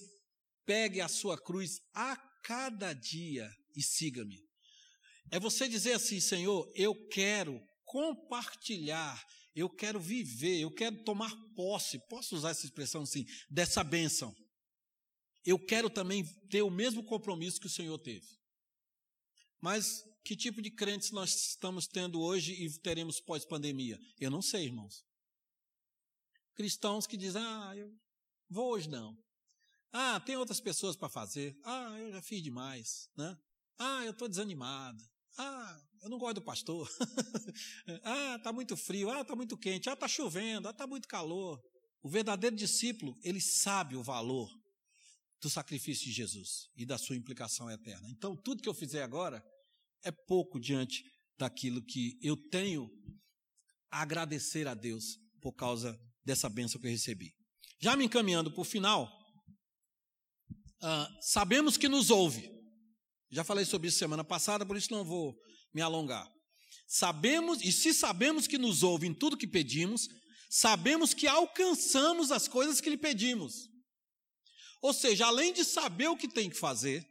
pegue 0.66 1.00
a 1.00 1.08
sua 1.08 1.38
cruz 1.42 1.80
a 1.94 2.16
cada 2.44 2.94
dia 2.94 3.50
e 3.76 3.84
siga-me. 3.84 4.42
É 5.32 5.40
você 5.40 5.68
dizer 5.68 5.94
assim, 5.94 6.20
Senhor, 6.20 6.72
eu 6.76 6.96
quero 7.10 7.62
compartilhar 7.84 9.22
eu 9.58 9.68
quero 9.68 10.00
viver, 10.00 10.60
eu 10.60 10.70
quero 10.70 11.04
tomar 11.04 11.36
posse, 11.56 11.98
posso 12.08 12.36
usar 12.36 12.52
essa 12.52 12.66
expressão 12.66 13.02
assim, 13.02 13.26
dessa 13.50 13.84
bênção. 13.84 14.36
Eu 15.44 15.58
quero 15.58 15.90
também 15.90 16.24
ter 16.48 16.62
o 16.62 16.70
mesmo 16.70 17.04
compromisso 17.04 17.60
que 17.60 17.66
o 17.66 17.70
Senhor 17.70 17.98
teve. 17.98 18.28
Mas 19.60 20.04
que 20.24 20.36
tipo 20.36 20.62
de 20.62 20.70
crentes 20.70 21.10
nós 21.10 21.34
estamos 21.50 21.88
tendo 21.88 22.22
hoje 22.22 22.54
e 22.54 22.70
teremos 22.80 23.20
pós-pandemia? 23.20 24.00
Eu 24.20 24.30
não 24.30 24.44
sei, 24.44 24.66
irmãos. 24.66 25.04
Cristãos 26.54 27.08
que 27.08 27.18
dizem, 27.18 27.42
ah, 27.42 27.74
eu 27.76 27.92
vou 28.48 28.74
hoje 28.74 28.88
não. 28.88 29.18
Ah, 29.92 30.20
tem 30.20 30.36
outras 30.36 30.60
pessoas 30.60 30.96
para 30.96 31.10
fazer. 31.10 31.58
Ah, 31.64 31.98
eu 31.98 32.12
já 32.12 32.22
fiz 32.22 32.44
demais, 32.44 33.10
né? 33.18 33.36
Ah, 33.80 34.06
eu 34.06 34.12
estou 34.12 34.28
desanimado. 34.28 35.04
Ah, 35.36 35.82
eu 36.02 36.10
não 36.10 36.18
gosto 36.18 36.36
do 36.36 36.42
pastor. 36.42 36.90
ah, 38.04 38.36
está 38.38 38.54
muito 38.54 38.76
frio. 38.76 39.10
Ah, 39.10 39.22
está 39.22 39.36
muito 39.36 39.58
quente. 39.58 39.90
Ah, 39.90 39.94
está 39.94 40.08
chovendo. 40.08 40.68
Ah, 40.68 40.72
está 40.72 40.88
muito 40.88 41.08
calor. 41.08 41.62
O 42.02 42.10
verdadeiro 42.10 42.56
discípulo, 42.56 43.18
ele 43.24 43.42
sabe 43.42 43.96
o 43.96 44.04
valor 44.04 44.50
do 45.42 45.50
sacrifício 45.50 46.06
de 46.06 46.12
Jesus 46.12 46.70
e 46.76 46.86
da 46.86 46.98
sua 46.98 47.16
implicação 47.16 47.70
eterna. 47.70 48.10
Então, 48.10 48.36
tudo 48.36 48.62
que 48.62 48.70
eu 48.70 48.74
fizer 48.74 49.04
agora 49.04 49.44
é 50.04 50.12
pouco 50.12 50.60
diante 50.60 51.04
daquilo 51.38 51.82
que 51.82 52.18
eu 52.22 52.36
tenho 52.50 52.90
a 53.92 54.02
agradecer 54.02 54.68
a 54.68 54.74
Deus 54.74 55.18
por 55.42 55.54
causa 55.54 56.00
dessa 56.24 56.50
bênção 56.50 56.80
que 56.80 56.88
eu 56.88 56.92
recebi. 56.92 57.34
Já 57.80 57.96
me 57.96 58.06
encaminhando 58.06 58.52
para 58.52 58.62
o 58.62 58.66
final, 58.66 59.12
ah, 60.82 61.10
sabemos 61.22 61.78
que 61.78 61.88
nos 61.88 62.10
ouve. 62.10 62.52
Já 63.30 63.44
falei 63.44 63.66
sobre 63.66 63.90
isso 63.90 63.98
semana 63.98 64.24
passada, 64.24 64.66
por 64.66 64.78
isso 64.78 64.92
não 64.92 65.04
vou 65.04 65.38
me 65.74 65.82
alongar. 65.82 66.28
Sabemos, 66.88 67.62
e 67.62 67.72
se 67.72 67.94
sabemos 67.94 68.48
que 68.48 68.58
nos 68.58 68.84
ouve 68.84 69.08
em 69.08 69.14
tudo 69.14 69.38
que 69.38 69.48
pedimos, 69.48 70.08
sabemos 70.50 71.14
que 71.14 71.28
alcançamos 71.28 72.32
as 72.32 72.48
coisas 72.48 72.80
que 72.80 72.90
lhe 72.90 72.98
pedimos. 72.98 73.68
Ou 74.82 74.94
seja, 74.94 75.26
além 75.26 75.52
de 75.52 75.66
saber 75.66 76.08
o 76.08 76.18
que 76.18 76.28
tem 76.28 76.50
que 76.50 76.58
fazer, 76.58 77.06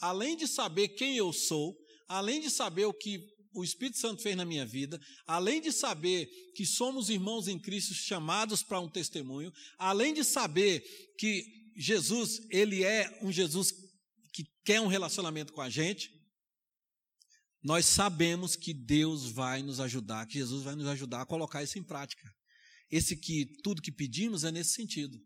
além 0.00 0.36
de 0.36 0.46
saber 0.46 0.88
quem 0.88 1.16
eu 1.16 1.32
sou, 1.32 1.76
além 2.08 2.40
de 2.40 2.50
saber 2.50 2.84
o 2.84 2.94
que 2.94 3.20
o 3.52 3.64
Espírito 3.64 3.98
Santo 3.98 4.22
fez 4.22 4.36
na 4.36 4.44
minha 4.44 4.64
vida, 4.64 5.00
além 5.26 5.60
de 5.60 5.72
saber 5.72 6.26
que 6.54 6.64
somos 6.64 7.10
irmãos 7.10 7.48
em 7.48 7.58
Cristo 7.58 7.94
chamados 7.94 8.62
para 8.62 8.80
um 8.80 8.88
testemunho, 8.88 9.52
além 9.78 10.14
de 10.14 10.22
saber 10.22 10.84
que 11.18 11.44
Jesus, 11.76 12.40
ele 12.50 12.84
é 12.84 13.18
um 13.22 13.32
Jesus 13.32 13.72
que 14.32 14.44
quer 14.64 14.80
um 14.80 14.86
relacionamento 14.86 15.52
com 15.52 15.60
a 15.60 15.70
gente, 15.70 16.10
nós 17.62 17.84
sabemos 17.86 18.56
que 18.56 18.72
Deus 18.72 19.26
vai 19.30 19.62
nos 19.62 19.80
ajudar, 19.80 20.26
que 20.26 20.38
Jesus 20.38 20.62
vai 20.64 20.74
nos 20.74 20.86
ajudar 20.86 21.22
a 21.22 21.26
colocar 21.26 21.62
isso 21.62 21.78
em 21.78 21.82
prática. 21.82 22.30
Esse 22.90 23.16
que 23.16 23.46
tudo 23.62 23.82
que 23.82 23.92
pedimos 23.92 24.44
é 24.44 24.50
nesse 24.50 24.74
sentido. 24.74 25.18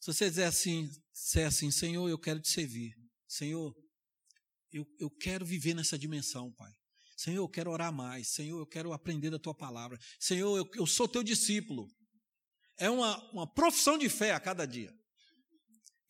Se 0.00 0.12
você 0.12 0.28
dizer 0.28 0.44
assim, 0.44 0.90
se 1.12 1.40
é 1.40 1.46
assim, 1.46 1.70
Senhor, 1.70 2.08
eu 2.08 2.18
quero 2.18 2.40
te 2.40 2.48
servir. 2.48 2.94
Senhor, 3.26 3.74
eu, 4.70 4.86
eu 4.98 5.10
quero 5.10 5.44
viver 5.44 5.74
nessa 5.74 5.98
dimensão, 5.98 6.52
Pai. 6.52 6.72
Senhor, 7.16 7.42
eu 7.42 7.48
quero 7.48 7.70
orar 7.70 7.92
mais. 7.92 8.28
Senhor, 8.28 8.58
eu 8.58 8.66
quero 8.66 8.92
aprender 8.92 9.30
da 9.30 9.38
tua 9.38 9.54
palavra. 9.54 9.98
Senhor, 10.20 10.56
eu, 10.56 10.70
eu 10.74 10.86
sou 10.86 11.08
teu 11.08 11.22
discípulo. 11.22 11.88
É 12.78 12.88
uma, 12.88 13.32
uma 13.32 13.52
profissão 13.52 13.98
de 13.98 14.08
fé 14.08 14.32
a 14.32 14.38
cada 14.38 14.64
dia. 14.66 14.94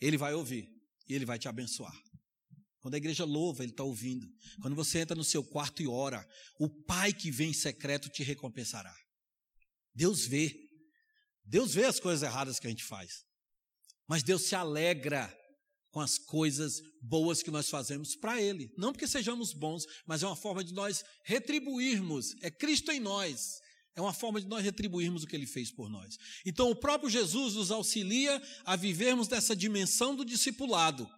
Ele 0.01 0.18
vai 0.18 0.35
ouvir 0.35 0.68
e 1.09 1.14
ele 1.14 1.24
vai 1.24 1.38
te 1.38 1.48
abençoar. 1.48 1.96
Quando 2.80 2.94
a 2.94 2.98
igreja 2.98 3.24
louva, 3.24 3.62
ele 3.62 3.72
está 3.72 3.82
ouvindo. 3.82 4.28
Quando 4.60 4.76
você 4.76 5.00
entra 5.00 5.16
no 5.16 5.24
seu 5.24 5.42
quarto 5.42 5.82
e 5.82 5.88
ora, 5.88 6.26
o 6.58 6.68
Pai 6.68 7.12
que 7.12 7.30
vem 7.30 7.50
em 7.50 7.54
secreto 7.54 8.08
te 8.08 8.22
recompensará. 8.22 8.94
Deus 9.94 10.24
vê. 10.26 10.54
Deus 11.44 11.74
vê 11.74 11.84
as 11.84 11.98
coisas 11.98 12.22
erradas 12.22 12.60
que 12.60 12.66
a 12.66 12.70
gente 12.70 12.84
faz. 12.84 13.24
Mas 14.06 14.22
Deus 14.22 14.42
se 14.42 14.54
alegra 14.54 15.34
com 15.90 16.00
as 16.00 16.18
coisas 16.18 16.80
boas 17.02 17.42
que 17.42 17.50
nós 17.50 17.68
fazemos 17.68 18.14
para 18.14 18.40
Ele. 18.40 18.72
Não 18.76 18.92
porque 18.92 19.08
sejamos 19.08 19.52
bons, 19.52 19.84
mas 20.06 20.22
é 20.22 20.26
uma 20.26 20.36
forma 20.36 20.62
de 20.62 20.72
nós 20.72 21.04
retribuirmos. 21.24 22.36
É 22.42 22.50
Cristo 22.50 22.92
em 22.92 23.00
nós. 23.00 23.60
É 23.96 24.00
uma 24.00 24.12
forma 24.12 24.40
de 24.40 24.46
nós 24.46 24.62
retribuirmos 24.62 25.24
o 25.24 25.26
que 25.26 25.34
Ele 25.34 25.46
fez 25.46 25.72
por 25.72 25.90
nós. 25.90 26.16
Então, 26.46 26.70
o 26.70 26.76
próprio 26.76 27.10
Jesus 27.10 27.54
nos 27.54 27.72
auxilia 27.72 28.40
a 28.64 28.76
vivermos 28.76 29.26
dessa 29.26 29.56
dimensão 29.56 30.14
do 30.14 30.24
discipulado 30.24 31.10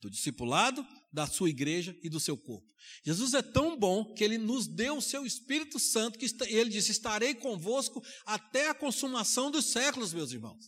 do 0.00 0.10
discipulado, 0.10 0.86
da 1.12 1.26
sua 1.26 1.50
igreja 1.50 1.96
e 2.02 2.08
do 2.08 2.18
seu 2.18 2.36
corpo. 2.36 2.66
Jesus 3.04 3.34
é 3.34 3.42
tão 3.42 3.78
bom 3.78 4.14
que 4.14 4.24
ele 4.24 4.38
nos 4.38 4.66
deu 4.66 4.96
o 4.96 5.02
seu 5.02 5.26
Espírito 5.26 5.78
Santo, 5.78 6.18
que 6.18 6.26
ele 6.46 6.70
disse: 6.70 6.90
Estarei 6.90 7.34
convosco 7.34 8.02
até 8.24 8.68
a 8.68 8.74
consumação 8.74 9.50
dos 9.50 9.66
séculos, 9.66 10.12
meus 10.12 10.32
irmãos. 10.32 10.64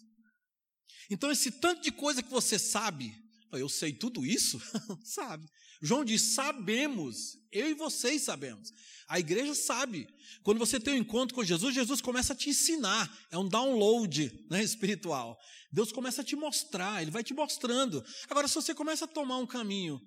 Então, 1.10 1.30
esse 1.30 1.50
tanto 1.50 1.82
de 1.82 1.90
coisa 1.90 2.22
que 2.22 2.30
você 2.30 2.58
sabe, 2.58 3.14
eu 3.52 3.68
sei 3.68 3.92
tudo 3.92 4.24
isso? 4.24 4.60
sabe. 5.04 5.46
João 5.82 6.04
diz: 6.04 6.22
sabemos, 6.22 7.36
eu 7.50 7.68
e 7.68 7.74
vocês 7.74 8.22
sabemos. 8.22 8.72
A 9.08 9.18
igreja 9.18 9.54
sabe. 9.54 10.08
Quando 10.42 10.58
você 10.58 10.80
tem 10.80 10.94
um 10.94 10.98
encontro 10.98 11.34
com 11.34 11.44
Jesus, 11.44 11.74
Jesus 11.74 12.00
começa 12.00 12.32
a 12.32 12.36
te 12.36 12.50
ensinar. 12.50 13.26
É 13.30 13.36
um 13.36 13.48
download 13.48 14.46
né, 14.48 14.62
espiritual. 14.64 15.36
Deus 15.70 15.90
começa 15.90 16.22
a 16.22 16.24
te 16.24 16.36
mostrar, 16.36 17.02
Ele 17.02 17.10
vai 17.10 17.24
te 17.24 17.34
mostrando. 17.34 18.02
Agora, 18.30 18.46
se 18.46 18.54
você 18.54 18.74
começa 18.74 19.04
a 19.04 19.08
tomar 19.08 19.38
um 19.38 19.46
caminho, 19.46 20.00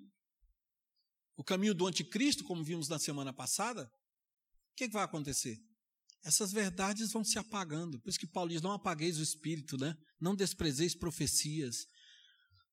o 1.36 1.44
caminho 1.44 1.74
do 1.74 1.86
anticristo, 1.86 2.42
como 2.44 2.64
vimos 2.64 2.88
na 2.88 2.98
semana 2.98 3.32
passada, 3.32 3.84
o 3.84 4.76
que, 4.76 4.88
que 4.88 4.94
vai 4.94 5.04
acontecer? 5.04 5.58
Essas 6.24 6.50
verdades 6.50 7.12
vão 7.12 7.22
se 7.22 7.38
apagando. 7.38 8.00
Por 8.00 8.08
isso 8.08 8.18
que 8.18 8.26
Paulo 8.26 8.50
diz: 8.50 8.62
não 8.62 8.72
apagueis 8.72 9.18
o 9.18 9.22
espírito, 9.22 9.76
né? 9.76 9.94
não 10.20 10.34
desprezeis 10.34 10.94
profecias. 10.94 11.86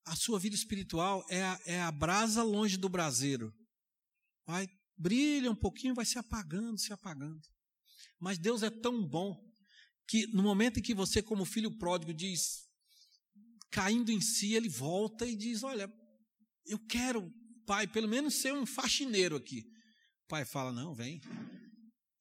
A 0.06 0.16
sua 0.16 0.38
vida 0.38 0.56
espiritual 0.56 1.26
é 1.30 1.42
a, 1.42 1.60
é 1.66 1.82
a 1.82 1.92
brasa 1.92 2.44
longe 2.44 2.78
do 2.78 2.90
braseiro. 2.90 3.54
Vai 4.46 4.68
brilha 4.98 5.50
um 5.50 5.56
pouquinho, 5.56 5.96
vai 5.96 6.06
se 6.06 6.18
apagando, 6.18 6.78
se 6.78 6.94
apagando. 6.94 7.42
Mas 8.20 8.38
Deus 8.38 8.64
é 8.64 8.70
tão 8.70 9.06
bom 9.06 9.38
que 10.08 10.28
no 10.28 10.44
momento 10.44 10.80
em 10.80 10.82
que 10.82 10.94
você, 10.94 11.22
como 11.22 11.46
filho 11.46 11.78
pródigo, 11.78 12.14
diz, 12.14 12.68
caindo 13.72 14.12
em 14.12 14.22
si, 14.22 14.54
ele 14.54 14.70
volta 14.70 15.26
e 15.26 15.36
diz: 15.36 15.64
Olha, 15.64 15.92
eu 16.66 16.80
quero, 16.88 17.32
pai, 17.66 17.88
pelo 17.88 18.08
menos 18.08 18.36
ser 18.36 18.54
um 18.54 18.66
faxineiro 18.66 19.36
aqui. 19.36 19.64
O 20.26 20.28
pai 20.28 20.46
fala: 20.46 20.72
Não, 20.72 20.94
vem. 20.94 21.22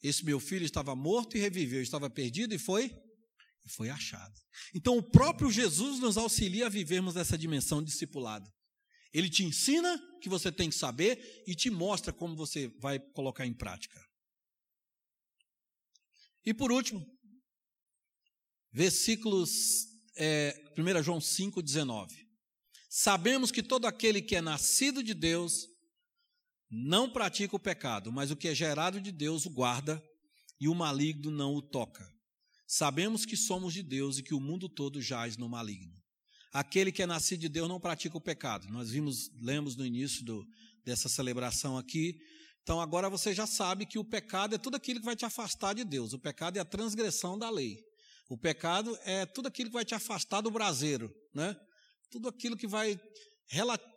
Esse 0.02 0.24
meu 0.24 0.40
filho 0.40 0.64
estava 0.64 0.96
morto 0.96 1.36
e 1.36 1.40
reviveu, 1.40 1.82
estava 1.82 2.10
perdido 2.10 2.54
e 2.54 2.58
foi 2.58 2.92
e 3.64 3.68
foi 3.68 3.90
achado. 3.90 4.38
Então 4.74 4.96
o 4.98 5.02
próprio 5.02 5.50
Jesus 5.50 6.00
nos 6.00 6.16
auxilia 6.16 6.66
a 6.66 6.70
vivermos 6.70 7.16
essa 7.16 7.38
dimensão 7.38 7.82
discipulado. 7.82 8.50
Ele 9.12 9.28
te 9.28 9.44
ensina 9.44 10.00
que 10.20 10.28
você 10.28 10.50
tem 10.50 10.70
que 10.70 10.74
saber 10.74 11.44
e 11.46 11.54
te 11.54 11.70
mostra 11.70 12.12
como 12.12 12.34
você 12.34 12.68
vai 12.80 12.98
colocar 12.98 13.46
em 13.46 13.52
prática. 13.52 14.00
E 16.44 16.52
por 16.52 16.72
último, 16.72 17.06
versículos 18.72 19.86
é, 20.16 20.72
1 20.76 21.02
João 21.02 21.20
5, 21.20 21.62
19. 21.62 22.28
Sabemos 22.88 23.50
que 23.50 23.62
todo 23.62 23.86
aquele 23.86 24.20
que 24.20 24.36
é 24.36 24.40
nascido 24.40 25.02
de 25.02 25.14
Deus 25.14 25.68
não 26.70 27.10
pratica 27.10 27.54
o 27.54 27.60
pecado, 27.60 28.10
mas 28.10 28.30
o 28.30 28.36
que 28.36 28.48
é 28.48 28.54
gerado 28.54 29.00
de 29.00 29.12
Deus 29.12 29.46
o 29.46 29.50
guarda 29.50 30.02
e 30.60 30.68
o 30.68 30.74
maligno 30.74 31.30
não 31.30 31.54
o 31.54 31.62
toca. 31.62 32.11
Sabemos 32.74 33.26
que 33.26 33.36
somos 33.36 33.74
de 33.74 33.82
Deus 33.82 34.16
e 34.16 34.22
que 34.22 34.32
o 34.32 34.40
mundo 34.40 34.66
todo 34.66 35.02
jaz 35.02 35.36
no 35.36 35.46
maligno. 35.46 35.92
Aquele 36.50 36.90
que 36.90 37.02
é 37.02 37.06
nascido 37.06 37.40
de 37.40 37.48
Deus 37.50 37.68
não 37.68 37.78
pratica 37.78 38.16
o 38.16 38.20
pecado. 38.20 38.66
Nós 38.70 38.88
vimos, 38.88 39.30
lemos 39.42 39.76
no 39.76 39.84
início 39.84 40.24
do, 40.24 40.42
dessa 40.82 41.06
celebração 41.06 41.76
aqui. 41.76 42.18
Então 42.62 42.80
agora 42.80 43.10
você 43.10 43.34
já 43.34 43.46
sabe 43.46 43.84
que 43.84 43.98
o 43.98 44.04
pecado 44.04 44.54
é 44.54 44.58
tudo 44.58 44.74
aquilo 44.74 45.00
que 45.00 45.04
vai 45.04 45.14
te 45.14 45.26
afastar 45.26 45.74
de 45.74 45.84
Deus. 45.84 46.14
O 46.14 46.18
pecado 46.18 46.56
é 46.56 46.60
a 46.60 46.64
transgressão 46.64 47.38
da 47.38 47.50
lei. 47.50 47.76
O 48.26 48.38
pecado 48.38 48.98
é 49.04 49.26
tudo 49.26 49.48
aquilo 49.48 49.68
que 49.68 49.74
vai 49.74 49.84
te 49.84 49.94
afastar 49.94 50.40
do 50.40 50.50
braseiro, 50.50 51.14
né? 51.34 51.54
Tudo 52.10 52.30
aquilo 52.30 52.56
que 52.56 52.66
vai 52.66 52.98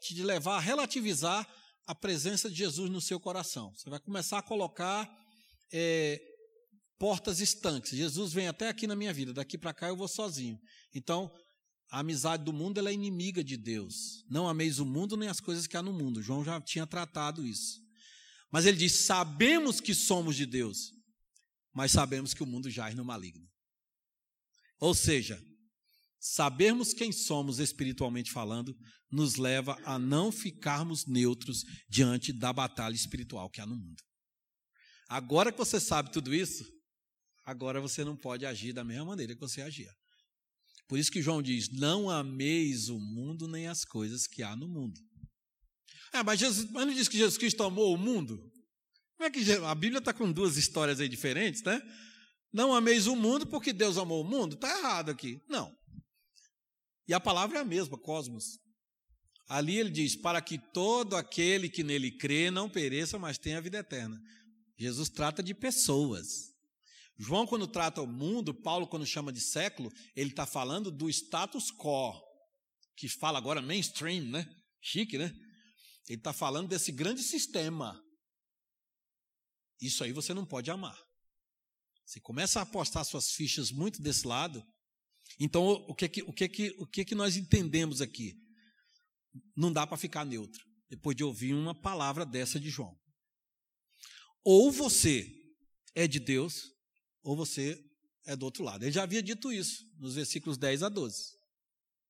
te 0.01 0.21
levar 0.21 0.57
a 0.57 0.59
relativizar 0.59 1.49
a 1.87 1.95
presença 1.95 2.49
de 2.49 2.57
Jesus 2.57 2.89
no 2.89 2.99
seu 2.99 3.21
coração. 3.21 3.73
Você 3.73 3.89
vai 3.89 4.01
começar 4.01 4.39
a 4.39 4.43
colocar 4.43 5.09
é, 5.71 6.34
portas 6.97 7.39
estanques. 7.39 7.91
Jesus 7.91 8.33
vem 8.33 8.47
até 8.47 8.69
aqui 8.69 8.87
na 8.87 8.95
minha 8.95 9.13
vida, 9.13 9.33
daqui 9.33 9.57
para 9.57 9.73
cá 9.73 9.87
eu 9.87 9.97
vou 9.97 10.07
sozinho. 10.07 10.59
Então, 10.93 11.31
a 11.89 11.99
amizade 11.99 12.43
do 12.43 12.53
mundo 12.53 12.77
ela 12.77 12.89
é 12.89 12.93
inimiga 12.93 13.43
de 13.43 13.57
Deus. 13.57 14.23
Não 14.29 14.47
ameis 14.47 14.79
o 14.79 14.85
mundo 14.85 15.15
nem 15.15 15.29
as 15.29 15.39
coisas 15.39 15.67
que 15.67 15.77
há 15.77 15.81
no 15.81 15.93
mundo. 15.93 16.21
João 16.21 16.43
já 16.43 16.59
tinha 16.59 16.87
tratado 16.87 17.45
isso. 17.45 17.79
Mas 18.51 18.65
ele 18.65 18.77
diz: 18.77 19.05
sabemos 19.05 19.79
que 19.79 19.93
somos 19.93 20.35
de 20.35 20.45
Deus, 20.45 20.91
mas 21.73 21.91
sabemos 21.91 22.33
que 22.33 22.43
o 22.43 22.45
mundo 22.45 22.69
jaz 22.69 22.95
no 22.95 23.05
maligno. 23.05 23.47
Ou 24.79 24.93
seja, 24.93 25.41
sabermos 26.19 26.93
quem 26.93 27.11
somos 27.11 27.59
espiritualmente 27.59 28.31
falando 28.31 28.75
nos 29.11 29.35
leva 29.35 29.79
a 29.85 29.97
não 29.97 30.31
ficarmos 30.31 31.05
neutros 31.05 31.63
diante 31.87 32.33
da 32.33 32.51
batalha 32.51 32.95
espiritual 32.95 33.49
que 33.49 33.61
há 33.61 33.65
no 33.65 33.75
mundo. 33.75 34.03
Agora 35.07 35.51
que 35.51 35.57
você 35.57 35.79
sabe 35.79 36.11
tudo 36.11 36.33
isso, 36.33 36.65
agora 37.45 37.79
você 37.79 38.03
não 38.03 38.15
pode 38.15 38.45
agir 38.45 38.73
da 38.73 38.83
mesma 38.83 39.05
maneira 39.05 39.35
que 39.35 39.39
você 39.39 39.61
agia. 39.61 39.93
Por 40.87 40.99
isso 40.99 41.11
que 41.11 41.21
João 41.21 41.41
diz: 41.41 41.69
Não 41.69 42.09
ameis 42.09 42.89
o 42.89 42.99
mundo 42.99 43.47
nem 43.47 43.67
as 43.67 43.85
coisas 43.85 44.27
que 44.27 44.43
há 44.43 44.55
no 44.55 44.67
mundo. 44.67 44.99
Ah, 46.11 46.23
mas, 46.23 46.39
Jesus, 46.39 46.69
mas 46.71 46.87
não 46.87 46.93
diz 46.93 47.07
que 47.07 47.17
Jesus 47.17 47.37
Cristo 47.37 47.63
amou 47.63 47.93
o 47.93 47.97
mundo? 47.97 48.37
Como 49.17 49.27
é 49.27 49.29
que 49.29 49.51
a 49.51 49.75
Bíblia 49.75 49.99
está 49.99 50.13
com 50.13 50.31
duas 50.31 50.57
histórias 50.57 50.99
aí 50.99 51.09
diferentes, 51.09 51.63
né? 51.63 51.81
Não 52.53 52.73
ameis 52.73 53.07
o 53.07 53.15
mundo 53.15 53.45
porque 53.45 53.73
Deus 53.73 53.97
amou 53.97 54.21
o 54.21 54.27
mundo? 54.27 54.55
Está 54.55 54.77
errado 54.79 55.11
aqui. 55.11 55.41
Não. 55.49 55.75
E 57.07 57.13
a 57.13 57.19
palavra 57.19 57.57
é 57.57 57.61
a 57.61 57.65
mesma, 57.65 57.97
cosmos. 57.97 58.59
Ali 59.47 59.77
ele 59.77 59.89
diz: 59.89 60.15
Para 60.15 60.41
que 60.41 60.57
todo 60.57 61.15
aquele 61.15 61.69
que 61.69 61.83
nele 61.83 62.11
crê 62.11 62.49
não 62.49 62.69
pereça, 62.69 63.19
mas 63.19 63.37
tenha 63.37 63.57
a 63.57 63.61
vida 63.61 63.77
eterna. 63.77 64.19
Jesus 64.77 65.09
trata 65.09 65.43
de 65.43 65.53
pessoas. 65.53 66.54
João, 67.17 67.47
quando 67.47 67.67
trata 67.67 68.01
o 68.01 68.07
mundo, 68.07 68.53
Paulo, 68.53 68.87
quando 68.87 69.05
chama 69.05 69.31
de 69.31 69.39
século, 69.39 69.91
ele 70.15 70.31
está 70.31 70.45
falando 70.45 70.91
do 70.91 71.09
status 71.09 71.71
quo, 71.71 72.21
que 72.95 73.07
fala 73.07 73.37
agora 73.37 73.61
mainstream, 73.61 74.25
né? 74.25 74.45
Chique, 74.81 75.17
né? 75.17 75.33
Ele 76.07 76.19
está 76.19 76.33
falando 76.33 76.67
desse 76.67 76.91
grande 76.91 77.23
sistema. 77.23 78.01
Isso 79.81 80.03
aí 80.03 80.11
você 80.11 80.33
não 80.33 80.45
pode 80.45 80.69
amar. 80.69 80.97
Você 82.05 82.19
começa 82.19 82.59
a 82.59 82.63
apostar 82.63 83.03
suas 83.05 83.31
fichas 83.31 83.71
muito 83.71 84.01
desse 84.01 84.27
lado. 84.27 84.63
Então, 85.39 85.67
o 85.87 85.95
que, 85.95 86.21
o 86.21 86.33
que, 86.33 86.75
o 86.77 86.87
que, 86.87 87.05
que 87.05 87.15
nós 87.15 87.35
entendemos 87.35 88.01
aqui? 88.01 88.35
Não 89.55 89.71
dá 89.71 89.87
para 89.87 89.97
ficar 89.97 90.25
neutro, 90.25 90.63
depois 90.89 91.15
de 91.15 91.23
ouvir 91.23 91.53
uma 91.53 91.73
palavra 91.73 92.25
dessa 92.25 92.59
de 92.59 92.69
João. 92.69 92.95
Ou 94.43 94.71
você 94.71 95.27
é 95.95 96.07
de 96.07 96.19
Deus, 96.19 96.74
ou 97.25 97.35
você 97.35 97.83
é 98.23 98.35
do 98.35 98.45
outro 98.45 98.63
lado. 98.63 98.85
Ele 98.85 98.91
já 98.91 99.03
havia 99.03 99.21
dito 99.21 99.51
isso 99.51 99.83
nos 99.97 100.13
versículos 100.13 100.57
10 100.57 100.83
a 100.83 100.89
12. 100.89 101.33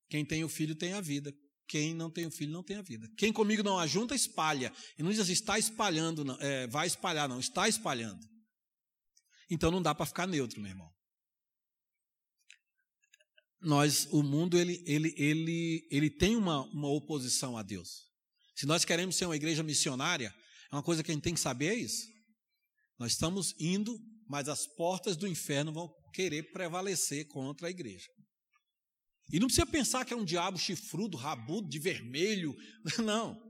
Quem 0.10 0.26
tem 0.26 0.44
o 0.44 0.50
filho 0.50 0.76
tem 0.76 0.94
a 0.94 1.02
vida. 1.02 1.34
Quem 1.68 1.96
não 1.96 2.12
tem 2.12 2.28
o 2.28 2.32
filho 2.32 2.52
não 2.52 2.62
tem 2.62 2.76
a 2.76 2.82
vida. 2.82 3.10
Quem 3.18 3.34
comigo 3.34 3.64
não 3.64 3.80
ajunta, 3.80 4.14
espalha. 4.14 4.72
E 5.00 5.02
não 5.02 5.10
diz 5.10 5.22
assim, 5.22 5.32
está 5.32 5.58
espalhando, 5.58 6.24
não, 6.24 6.38
é, 6.40 6.68
vai 6.68 6.86
espalhar, 6.86 7.28
não, 7.28 7.40
está 7.40 7.68
espalhando. 7.68 8.24
Então 9.50 9.72
não 9.72 9.82
dá 9.82 9.96
para 9.96 10.06
ficar 10.06 10.28
neutro, 10.28 10.60
meu 10.60 10.70
irmão. 10.70 10.94
Nós, 13.62 14.08
o 14.12 14.22
mundo, 14.22 14.60
ele, 14.60 14.84
ele, 14.86 15.16
ele, 15.18 15.88
ele 15.90 16.10
tem 16.10 16.36
uma, 16.36 16.62
uma 16.66 16.90
oposição 16.90 17.58
a 17.58 17.64
Deus. 17.64 18.04
Se 18.54 18.66
nós 18.66 18.86
queremos 18.86 19.16
ser 19.16 19.26
uma 19.26 19.36
igreja 19.36 19.64
missionária, 19.64 20.36
é 20.72 20.76
uma 20.76 20.84
coisa 20.84 21.02
que 21.02 21.10
a 21.10 21.14
gente 21.14 21.24
tem 21.24 21.34
que 21.34 21.40
saber 21.40 21.68
é 21.68 21.76
isso. 21.76 22.06
Nós 23.00 23.14
estamos 23.14 23.56
indo 23.58 23.98
mas 24.28 24.50
as 24.50 24.66
portas 24.66 25.16
do 25.16 25.28
inferno 25.28 25.72
vão 25.72 25.94
querer 26.14 26.52
prevalecer 26.52 27.28
contra 27.28 27.68
a 27.68 27.70
igreja. 27.70 28.10
E 29.32 29.40
não 29.40 29.48
precisa 29.48 29.66
pensar 29.66 30.06
que 30.06 30.14
é 30.14 30.18
um 30.18 30.26
diabo 30.26 30.58
chifrudo, 30.58 31.18
rabudo, 31.18 31.68
de 31.68 31.80
vermelho. 31.80 32.56
Não. 33.04 33.42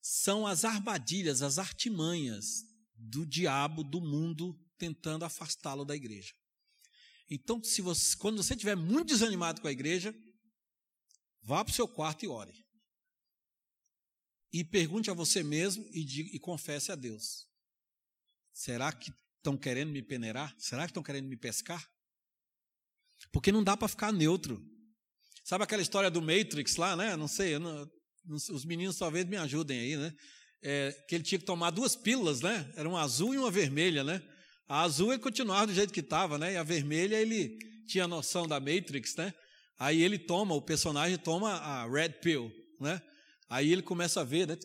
São 0.00 0.46
as 0.46 0.64
armadilhas, 0.64 1.42
as 1.42 1.58
artimanhas 1.58 2.62
do 2.94 3.26
diabo, 3.26 3.82
do 3.82 4.00
mundo, 4.00 4.56
tentando 4.78 5.24
afastá-lo 5.24 5.84
da 5.84 5.96
igreja. 5.96 6.32
Então, 7.28 7.62
se 7.62 7.80
você, 7.80 8.16
quando 8.16 8.42
você 8.42 8.54
estiver 8.54 8.76
muito 8.76 9.08
desanimado 9.08 9.60
com 9.60 9.68
a 9.68 9.72
igreja, 9.72 10.14
vá 11.42 11.64
para 11.64 11.72
o 11.72 11.74
seu 11.74 11.88
quarto 11.88 12.24
e 12.24 12.28
ore. 12.28 12.62
E 14.52 14.62
pergunte 14.62 15.10
a 15.10 15.14
você 15.14 15.42
mesmo 15.42 15.88
e, 15.92 16.04
diga, 16.04 16.30
e 16.32 16.38
confesse 16.38 16.92
a 16.92 16.94
Deus: 16.94 17.48
será 18.52 18.92
que 18.92 19.12
Estão 19.42 19.56
querendo 19.56 19.90
me 19.90 20.00
peneirar? 20.00 20.54
Será 20.56 20.82
que 20.84 20.90
estão 20.90 21.02
querendo 21.02 21.26
me 21.26 21.36
pescar? 21.36 21.84
Porque 23.32 23.50
não 23.50 23.64
dá 23.64 23.76
para 23.76 23.88
ficar 23.88 24.12
neutro. 24.12 24.64
Sabe 25.42 25.64
aquela 25.64 25.82
história 25.82 26.08
do 26.08 26.22
Matrix 26.22 26.76
lá, 26.76 26.94
né? 26.94 27.16
Não 27.16 27.26
sei, 27.26 27.58
não, 27.58 27.90
os 28.28 28.64
meninos 28.64 28.96
talvez 28.96 29.26
me 29.26 29.36
ajudem 29.36 29.80
aí, 29.80 29.96
né? 29.96 30.14
É, 30.62 30.92
que 31.08 31.16
ele 31.16 31.24
tinha 31.24 31.40
que 31.40 31.44
tomar 31.44 31.70
duas 31.70 31.96
pílulas, 31.96 32.40
né? 32.40 32.72
Era 32.76 32.88
uma 32.88 33.02
azul 33.02 33.34
e 33.34 33.38
uma 33.38 33.50
vermelha, 33.50 34.04
né? 34.04 34.22
A 34.68 34.82
azul 34.82 35.12
ele 35.12 35.20
continuava 35.20 35.66
do 35.66 35.74
jeito 35.74 35.92
que 35.92 35.98
estava, 35.98 36.38
né? 36.38 36.52
E 36.52 36.56
a 36.56 36.62
vermelha 36.62 37.16
ele 37.16 37.58
tinha 37.88 38.06
noção 38.06 38.46
da 38.46 38.60
Matrix, 38.60 39.16
né? 39.16 39.34
Aí 39.76 40.00
ele 40.00 40.20
toma, 40.20 40.54
o 40.54 40.62
personagem 40.62 41.18
toma 41.18 41.54
a 41.54 41.90
red 41.90 42.10
pill, 42.10 42.48
né? 42.78 43.02
Aí 43.48 43.72
ele 43.72 43.82
começa 43.82 44.20
a 44.20 44.24
ver, 44.24 44.46
né? 44.46 44.56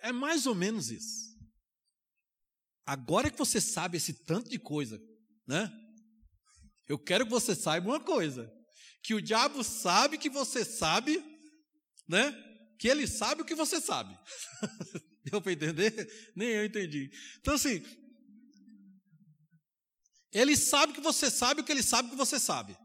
É 0.00 0.10
mais 0.10 0.46
ou 0.46 0.54
menos 0.54 0.90
isso. 0.90 1.29
Agora 2.90 3.30
que 3.30 3.38
você 3.38 3.60
sabe 3.60 3.98
esse 3.98 4.12
tanto 4.24 4.50
de 4.50 4.58
coisa, 4.58 5.00
né? 5.46 5.72
Eu 6.88 6.98
quero 6.98 7.24
que 7.24 7.30
você 7.30 7.54
saiba 7.54 7.86
uma 7.88 8.00
coisa: 8.00 8.52
que 9.00 9.14
o 9.14 9.22
diabo 9.22 9.62
sabe 9.62 10.18
que 10.18 10.28
você 10.28 10.64
sabe, 10.64 11.22
né? 12.08 12.32
Que 12.80 12.88
ele 12.88 13.06
sabe 13.06 13.42
o 13.42 13.44
que 13.44 13.54
você 13.54 13.80
sabe. 13.80 14.18
Deu 15.24 15.40
para 15.40 15.52
entender? 15.52 16.32
Nem 16.34 16.48
eu 16.48 16.64
entendi. 16.64 17.08
Então, 17.38 17.54
assim, 17.54 17.80
ele 20.32 20.56
sabe 20.56 20.92
que 20.92 21.00
você 21.00 21.30
sabe 21.30 21.60
o 21.60 21.64
que 21.64 21.70
ele 21.70 21.84
sabe 21.84 22.10
que 22.10 22.16
você 22.16 22.40
sabe. 22.40 22.76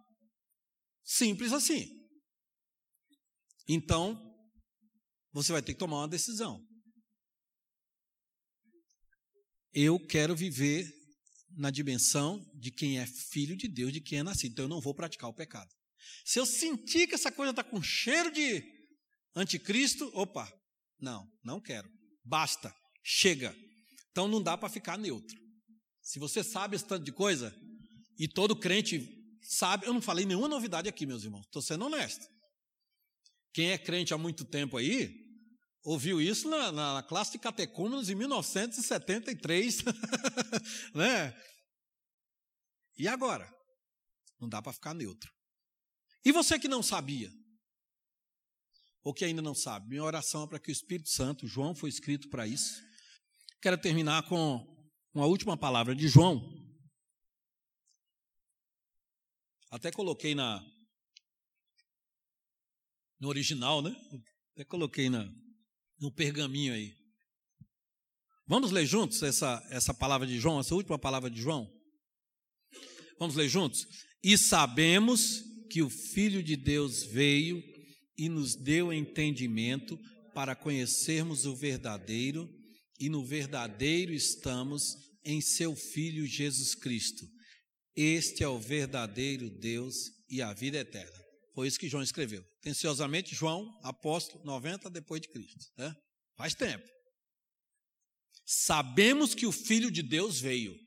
Simples 1.04 1.52
assim. 1.52 2.08
Então, 3.68 4.22
você 5.34 5.52
vai 5.52 5.64
ter 5.64 5.74
que 5.74 5.80
tomar 5.80 6.02
uma 6.02 6.08
decisão 6.08 6.64
eu 9.76 10.00
quero 10.00 10.34
viver 10.34 10.90
na 11.58 11.70
dimensão 11.70 12.44
de 12.56 12.72
quem 12.72 12.98
é 12.98 13.06
filho 13.06 13.58
de 13.58 13.68
Deus, 13.68 13.92
de 13.92 14.00
quem 14.00 14.20
é 14.20 14.24
nascido. 14.24 14.54
Então 14.54 14.66
eu 14.66 14.70
não 14.70 14.80
vou 14.80 14.96
praticar 14.96 15.30
o 15.30 15.34
pecado. 15.34 15.70
Se 16.24 16.40
eu 16.40 16.46
sentir 16.46 17.08
que 17.08 17.16
essa 17.16 17.32
coisa 17.32 17.52
está 17.52 17.64
com 17.64 17.82
cheiro 17.84 18.32
de 18.32 18.64
anticristo, 19.36 20.10
opa, 20.14 20.52
não, 21.00 21.30
não 21.44 21.60
quero. 21.60 21.90
Basta, 22.24 22.74
chega. 23.04 23.56
Então 24.12 24.28
não 24.28 24.42
dá 24.42 24.58
para 24.58 24.70
ficar 24.70 24.98
neutro. 24.98 25.38
Se 26.02 26.20
você 26.20 26.42
sabe 26.44 26.78
esse 26.78 26.86
tanto 26.86 27.04
de 27.04 27.12
coisa, 27.12 27.54
e 28.18 28.28
todo 28.28 28.56
crente 28.56 29.06
sabe, 29.42 29.86
eu 29.86 29.94
não 29.94 30.02
falei 30.02 30.26
nenhuma 30.26 30.48
novidade 30.48 30.88
aqui, 30.88 31.06
meus 31.06 31.24
irmãos, 31.24 31.46
estou 31.46 31.62
sendo 31.62 31.86
honesto. 31.86 32.26
Quem 33.54 33.72
é 33.72 33.78
crente 33.78 34.14
há 34.14 34.18
muito 34.18 34.46
tempo 34.46 34.78
aí, 34.78 35.25
ouviu 35.86 36.20
isso 36.20 36.50
na, 36.50 36.72
na 36.72 37.04
classe 37.04 37.34
de 37.34 37.40
catecúmenos 37.40 38.10
em 38.10 38.16
1973, 38.16 39.84
né? 40.96 41.40
E 42.98 43.08
agora? 43.08 43.48
Não 44.40 44.50
dá 44.50 44.62
para 44.62 44.74
ficar 44.74 44.96
neutro. 44.96 45.32
E 46.26 46.32
você 46.32 46.58
que 46.58 46.68
não 46.68 46.82
sabia? 46.82 47.32
Ou 49.04 49.14
que 49.14 49.24
ainda 49.24 49.44
não 49.44 49.54
sabe? 49.54 49.88
Minha 49.88 50.04
oração 50.04 50.46
é 50.46 50.48
para 50.48 50.60
que 50.60 50.72
o 50.72 50.74
Espírito 50.74 51.10
Santo, 51.10 51.48
João 51.48 51.76
foi 51.76 51.90
escrito 51.90 52.28
para 52.30 52.48
isso. 52.48 52.82
Quero 53.62 53.78
terminar 53.78 54.28
com 54.28 54.66
uma 55.14 55.28
última 55.28 55.56
palavra 55.56 55.96
de 55.96 56.08
João. 56.08 56.42
Até 59.70 59.92
coloquei 59.92 60.34
na 60.34 60.66
no 63.20 63.28
original, 63.28 63.82
né? 63.82 63.96
Até 64.54 64.66
coloquei 64.66 65.10
na, 65.10 65.24
no 66.00 66.12
pergaminho 66.12 66.74
aí. 66.74 66.94
Vamos 68.48 68.72
ler 68.72 68.86
juntos 68.86 69.24
essa, 69.24 69.66
essa 69.72 69.94
palavra 69.94 70.28
de 70.28 70.40
João, 70.40 70.60
essa 70.60 70.76
última 70.76 71.00
palavra 71.00 71.30
de 71.30 71.42
João? 71.42 71.68
Vamos 73.20 73.36
ler 73.36 73.50
juntos? 73.50 73.88
E 74.24 74.38
sabemos 74.38 75.44
que 75.70 75.82
o 75.82 75.90
Filho 75.90 76.44
de 76.44 76.56
Deus 76.56 77.04
veio 77.04 77.64
e 78.18 78.30
nos 78.30 78.56
deu 78.56 78.94
entendimento 78.94 80.00
para 80.34 80.56
conhecermos 80.56 81.46
o 81.46 81.56
verdadeiro, 81.56 82.50
e 83.00 83.10
no 83.10 83.26
verdadeiro 83.26 84.14
estamos 84.14 84.96
em 85.24 85.42
seu 85.42 85.76
Filho 85.76 86.26
Jesus 86.28 86.76
Cristo. 86.76 87.26
Este 87.96 88.44
é 88.44 88.48
o 88.48 88.60
verdadeiro 88.60 89.50
Deus 89.50 89.96
e 90.30 90.42
a 90.42 90.54
vida 90.54 90.78
eterna. 90.78 91.25
Foi 91.56 91.70
isso 91.70 91.80
que 91.80 91.88
João 91.88 92.04
escreveu. 92.04 92.46
Atenciosamente, 92.60 93.34
João, 93.34 93.80
apóstolo, 93.82 94.44
90 94.44 94.90
depois 94.90 95.22
de 95.22 95.30
Cristo. 95.30 95.66
Né? 95.78 95.96
Faz 96.36 96.54
tempo. 96.54 96.86
Sabemos 98.46 99.34
que 99.34 99.48
o 99.48 99.54
Filho 99.54 99.90
de 99.90 100.04
Deus 100.04 100.38
veio. 100.38 100.78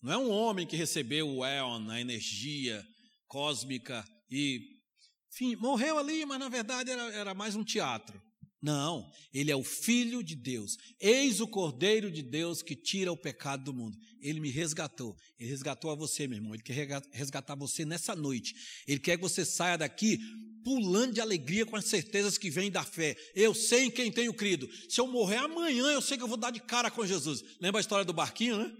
Não 0.00 0.12
é 0.12 0.16
um 0.16 0.30
homem 0.30 0.66
que 0.66 0.76
recebeu 0.76 1.28
o 1.28 1.44
éon, 1.44 1.90
a 1.90 2.00
energia 2.00 2.86
cósmica 3.26 4.04
e, 4.30 4.60
enfim, 5.32 5.56
morreu 5.56 5.98
ali, 5.98 6.24
mas 6.24 6.38
na 6.38 6.48
verdade 6.48 6.90
era, 6.90 7.12
era 7.12 7.34
mais 7.34 7.56
um 7.56 7.64
teatro. 7.64 8.22
Não, 8.62 9.10
ele 9.34 9.50
é 9.50 9.56
o 9.56 9.64
Filho 9.64 10.22
de 10.22 10.36
Deus. 10.36 10.78
Eis 11.00 11.40
o 11.40 11.48
Cordeiro 11.48 12.12
de 12.12 12.22
Deus 12.22 12.62
que 12.62 12.76
tira 12.76 13.10
o 13.10 13.16
pecado 13.16 13.64
do 13.64 13.74
mundo. 13.74 13.98
Ele 14.20 14.38
me 14.38 14.50
resgatou. 14.50 15.16
Ele 15.36 15.50
resgatou 15.50 15.90
a 15.90 15.96
você, 15.96 16.28
meu 16.28 16.38
irmão. 16.38 16.54
Ele 16.54 16.62
quer 16.62 17.02
resgatar 17.10 17.56
você 17.56 17.84
nessa 17.84 18.14
noite. 18.14 18.54
Ele 18.86 19.00
quer 19.00 19.16
que 19.16 19.22
você 19.22 19.44
saia 19.44 19.76
daqui 19.76 20.20
pulando 20.62 21.14
de 21.14 21.20
alegria 21.20 21.66
com 21.66 21.74
as 21.74 21.86
certezas 21.86 22.38
que 22.38 22.50
vêm 22.50 22.70
da 22.70 22.84
fé. 22.84 23.16
Eu 23.34 23.52
sei 23.52 23.86
em 23.86 23.90
quem 23.90 24.12
tenho 24.12 24.32
crido. 24.32 24.70
Se 24.88 25.00
eu 25.00 25.08
morrer 25.08 25.38
amanhã, 25.38 25.90
eu 25.90 26.00
sei 26.00 26.16
que 26.16 26.22
eu 26.22 26.28
vou 26.28 26.36
dar 26.36 26.52
de 26.52 26.60
cara 26.60 26.88
com 26.88 27.04
Jesus. 27.04 27.42
Lembra 27.60 27.80
a 27.80 27.82
história 27.82 28.04
do 28.04 28.12
barquinho, 28.12 28.58
né? 28.58 28.72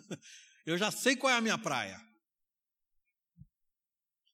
eu 0.66 0.76
já 0.76 0.90
sei 0.90 1.16
qual 1.16 1.32
é 1.32 1.36
a 1.38 1.40
minha 1.40 1.56
praia. 1.56 1.98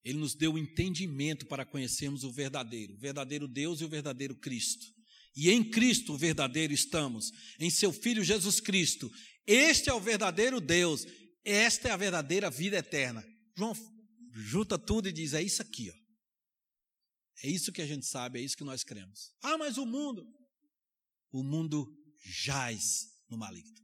Ele 0.08 0.16
nos 0.16 0.34
deu 0.34 0.54
o 0.54 0.58
entendimento 0.58 1.44
para 1.44 1.66
conhecermos 1.66 2.24
o 2.24 2.32
verdadeiro, 2.32 2.94
o 2.94 2.96
verdadeiro 2.96 3.46
Deus 3.46 3.82
e 3.82 3.84
o 3.84 3.88
verdadeiro 3.90 4.34
Cristo. 4.34 4.86
E 5.36 5.50
em 5.50 5.62
Cristo, 5.62 6.14
o 6.14 6.16
verdadeiro, 6.16 6.72
estamos, 6.72 7.30
em 7.60 7.68
seu 7.68 7.92
Filho 7.92 8.24
Jesus 8.24 8.58
Cristo. 8.58 9.12
Este 9.46 9.90
é 9.90 9.92
o 9.92 10.00
verdadeiro 10.00 10.62
Deus, 10.62 11.04
esta 11.44 11.88
é 11.88 11.90
a 11.90 11.96
verdadeira 11.98 12.48
vida 12.48 12.78
eterna. 12.78 13.22
João 13.54 13.74
junta 14.32 14.78
tudo 14.78 15.10
e 15.10 15.12
diz: 15.12 15.34
é 15.34 15.42
isso 15.42 15.60
aqui, 15.60 15.90
ó. 15.90 15.94
É 17.44 17.50
isso 17.50 17.70
que 17.70 17.82
a 17.82 17.86
gente 17.86 18.06
sabe, 18.06 18.40
é 18.40 18.42
isso 18.42 18.56
que 18.56 18.64
nós 18.64 18.82
cremos. 18.82 19.34
Ah, 19.42 19.58
mas 19.58 19.76
o 19.76 19.84
mundo. 19.84 20.26
O 21.30 21.42
mundo 21.42 21.86
jaz 22.24 23.08
no 23.28 23.36
maligno. 23.36 23.76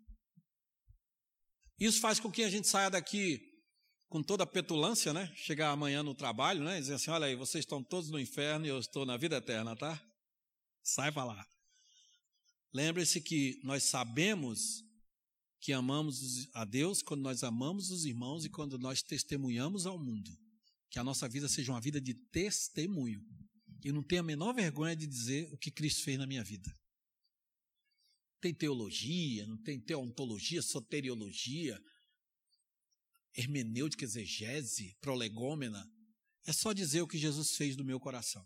Isso 1.79 2.01
faz 2.01 2.19
com 2.19 2.33
que 2.33 2.45
a 2.45 2.49
gente 2.49 2.67
saia 2.67 2.89
daqui 2.89 3.54
com 4.15 4.23
toda 4.23 4.45
a 4.45 4.47
petulância, 4.47 5.13
né? 5.13 5.29
Chegar 5.35 5.73
amanhã 5.73 6.01
no 6.01 6.15
trabalho, 6.15 6.63
né? 6.63 6.79
E 6.79 6.81
dizer 6.81 6.95
assim: 6.95 7.11
olha 7.11 7.27
aí, 7.27 7.35
vocês 7.35 7.63
estão 7.63 7.83
todos 7.83 8.11
no 8.11 8.21
inferno 8.21 8.65
e 8.65 8.69
eu 8.69 8.79
estou 8.79 9.05
na 9.05 9.17
vida 9.17 9.39
eterna, 9.39 9.75
tá? 9.75 10.01
Sai 10.85 11.11
para 11.11 11.25
lá. 11.25 11.47
Lembre-se 12.73 13.21
que 13.21 13.61
nós 13.65 13.83
sabemos 13.83 14.85
que 15.59 15.73
amamos 15.73 16.49
a 16.55 16.65
Deus 16.65 17.03
quando 17.03 17.23
nós 17.23 17.43
amamos 17.43 17.91
os 17.91 18.05
irmãos 18.05 18.45
e 18.45 18.49
quando 18.49 18.79
nós 18.79 19.03
testemunhamos 19.03 19.85
ao 19.85 19.99
mundo. 19.99 20.31
Que 20.91 21.01
a 21.01 21.03
nossa 21.03 21.29
vida 21.29 21.49
seja 21.49 21.73
uma 21.73 21.81
vida 21.81 22.01
de 22.01 22.15
testemunho. 22.15 23.21
E 23.85 23.91
não 23.91 24.01
tenho 24.05 24.21
a 24.21 24.25
menor 24.25 24.55
vergonha 24.55 24.95
de 24.95 25.09
dizer 25.09 25.49
o 25.51 25.59
que 25.59 25.73
Cristo 25.73 26.05
fez 26.05 26.17
na 26.19 26.27
minha 26.27 26.45
vida. 26.45 26.73
Tem 28.41 28.55
teologia, 28.55 29.45
não 29.45 29.57
tem 29.57 29.81
teontologia, 29.81 30.63
soteriologia, 30.63 31.83
hermenêutica, 33.37 34.05
exegese, 34.05 34.97
prolegômena, 35.01 35.85
é 36.47 36.53
só 36.53 36.73
dizer 36.73 37.03
o 37.03 37.09
que 37.09 37.19
Jesus 37.19 37.57
fez 37.57 37.77
no 37.77 37.85
meu 37.85 37.99
coração. 37.99 38.45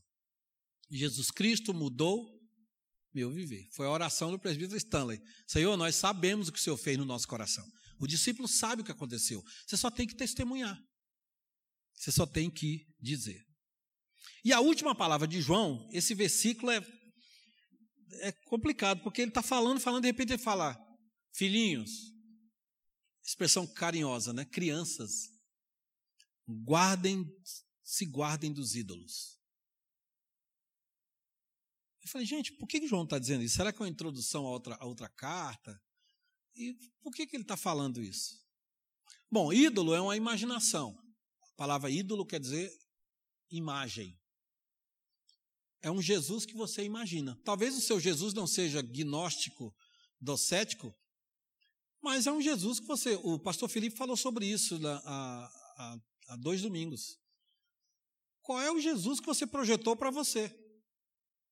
Jesus 0.91 1.31
Cristo 1.31 1.75
mudou 1.75 2.39
meu 3.13 3.31
viver. 3.31 3.69
Foi 3.73 3.87
a 3.87 3.91
oração 3.91 4.31
do 4.31 4.39
presbítero 4.39 4.77
Stanley. 4.77 5.21
Senhor, 5.47 5.77
nós 5.77 5.97
sabemos 5.97 6.49
o 6.49 6.53
que 6.53 6.59
o 6.59 6.63
Senhor 6.63 6.77
fez 6.77 6.97
no 6.97 7.05
nosso 7.05 7.27
coração. 7.27 7.67
O 7.99 8.07
discípulo 8.07 8.47
sabe 8.47 8.83
o 8.83 8.85
que 8.85 8.93
aconteceu. 8.93 9.43
Você 9.67 9.77
só 9.77 9.91
tem 9.91 10.07
que 10.07 10.15
testemunhar. 10.15 10.79
Você 11.95 12.13
só 12.13 12.25
tem 12.25 12.49
que 12.49 12.87
dizer. 13.01 13.45
E 14.45 14.53
a 14.53 14.61
última 14.61 14.95
palavra 14.95 15.27
de 15.27 15.41
João, 15.41 15.89
esse 15.93 16.15
versículo 16.15 16.71
é, 16.71 16.81
é 18.21 18.33
complicado, 18.47 19.03
porque 19.03 19.21
ele 19.21 19.31
está 19.31 19.43
falando, 19.43 19.81
falando, 19.81 20.03
de 20.03 20.09
repente 20.09 20.33
ele 20.33 20.43
fala: 20.43 20.79
Filhinhos, 21.35 21.91
expressão 23.29 23.67
carinhosa, 23.67 24.33
né? 24.33 24.45
Crianças, 24.47 25.31
guardem, 26.47 27.31
se 27.83 28.07
guardem 28.07 28.53
dos 28.53 28.75
ídolos. 28.75 29.39
Eu 32.03 32.09
falei, 32.09 32.27
gente, 32.27 32.53
por 32.55 32.67
que, 32.67 32.81
que 32.81 32.89
João 32.89 33.05
está 33.05 33.19
dizendo 33.19 33.43
isso? 33.43 33.57
Será 33.57 33.71
que 33.71 33.83
é 33.83 33.85
uma 33.85 33.91
introdução 33.91 34.47
a 34.47 34.51
outra, 34.51 34.77
a 34.77 34.87
outra 34.87 35.11
carta? 35.11 35.79
E 36.55 36.73
por 37.03 37.13
que, 37.13 37.27
que 37.27 37.37
ele 37.37 37.43
está 37.43 37.57
falando 37.57 38.03
isso? 38.03 38.43
Bom, 39.31 39.53
ídolo 39.53 39.95
é 39.95 40.01
uma 40.01 40.17
imaginação. 40.17 40.99
A 41.43 41.53
palavra 41.55 41.91
ídolo 41.91 42.25
quer 42.25 42.41
dizer 42.41 42.73
imagem. 43.51 44.19
É 45.83 45.91
um 45.91 46.01
Jesus 46.01 46.47
que 46.47 46.55
você 46.55 46.83
imagina. 46.83 47.39
Talvez 47.45 47.77
o 47.77 47.81
seu 47.83 48.01
Jesus 48.01 48.33
não 48.33 48.47
seja 48.47 48.81
gnóstico, 48.81 49.77
docético, 50.19 50.97
mas 52.03 52.27
é 52.27 52.33
um 52.33 52.41
Jesus 52.41 52.81
que 52.81 52.87
você. 52.87 53.15
O 53.23 53.39
pastor 53.39 53.69
Felipe 53.69 53.97
falou 53.97 54.17
sobre 54.17 54.47
isso 54.47 54.79
há, 54.87 55.51
há, 55.77 55.99
há 56.29 56.37
dois 56.37 56.63
domingos. 56.63 57.19
Qual 58.43 58.61
é 58.61 58.71
o 58.71 58.81
Jesus 58.81 59.21
que 59.21 59.27
você 59.27 59.47
projetou 59.47 59.97
para 59.97 60.11
você? 60.11 60.55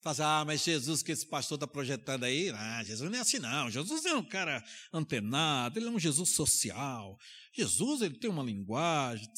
Faz, 0.00 0.20
ah, 0.20 0.44
mas 0.44 0.62
Jesus 0.62 1.02
que 1.02 1.12
esse 1.12 1.26
pastor 1.26 1.56
está 1.56 1.66
projetando 1.66 2.24
aí, 2.24 2.50
ah, 2.50 2.82
Jesus 2.84 3.10
não 3.10 3.18
é 3.18 3.20
assim 3.20 3.38
não. 3.38 3.70
Jesus 3.70 4.04
é 4.04 4.14
um 4.14 4.24
cara 4.24 4.64
antenado, 4.92 5.78
ele 5.78 5.88
é 5.88 5.90
um 5.90 5.98
Jesus 5.98 6.30
social. 6.30 7.18
Jesus, 7.52 8.02
ele 8.02 8.18
tem 8.18 8.30
uma 8.30 8.42
linguagem. 8.42 9.28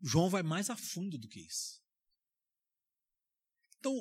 João 0.00 0.30
vai 0.30 0.42
mais 0.42 0.70
a 0.70 0.76
fundo 0.76 1.18
do 1.18 1.28
que 1.28 1.40
isso. 1.40 1.80
Então, 3.78 3.92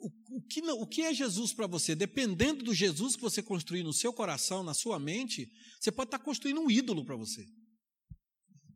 o, 0.00 0.36
o, 0.36 0.42
que, 0.42 0.60
o 0.62 0.86
que 0.86 1.02
é 1.02 1.14
Jesus 1.14 1.52
para 1.52 1.66
você? 1.66 1.94
Dependendo 1.94 2.64
do 2.64 2.74
Jesus 2.74 3.16
que 3.16 3.22
você 3.22 3.42
construir 3.42 3.82
no 3.82 3.92
seu 3.92 4.12
coração, 4.12 4.62
na 4.62 4.74
sua 4.74 4.98
mente, 4.98 5.50
você 5.78 5.92
pode 5.92 6.08
estar 6.08 6.18
tá 6.18 6.24
construindo 6.24 6.60
um 6.60 6.70
ídolo 6.70 7.04
para 7.04 7.16
você. 7.16 7.46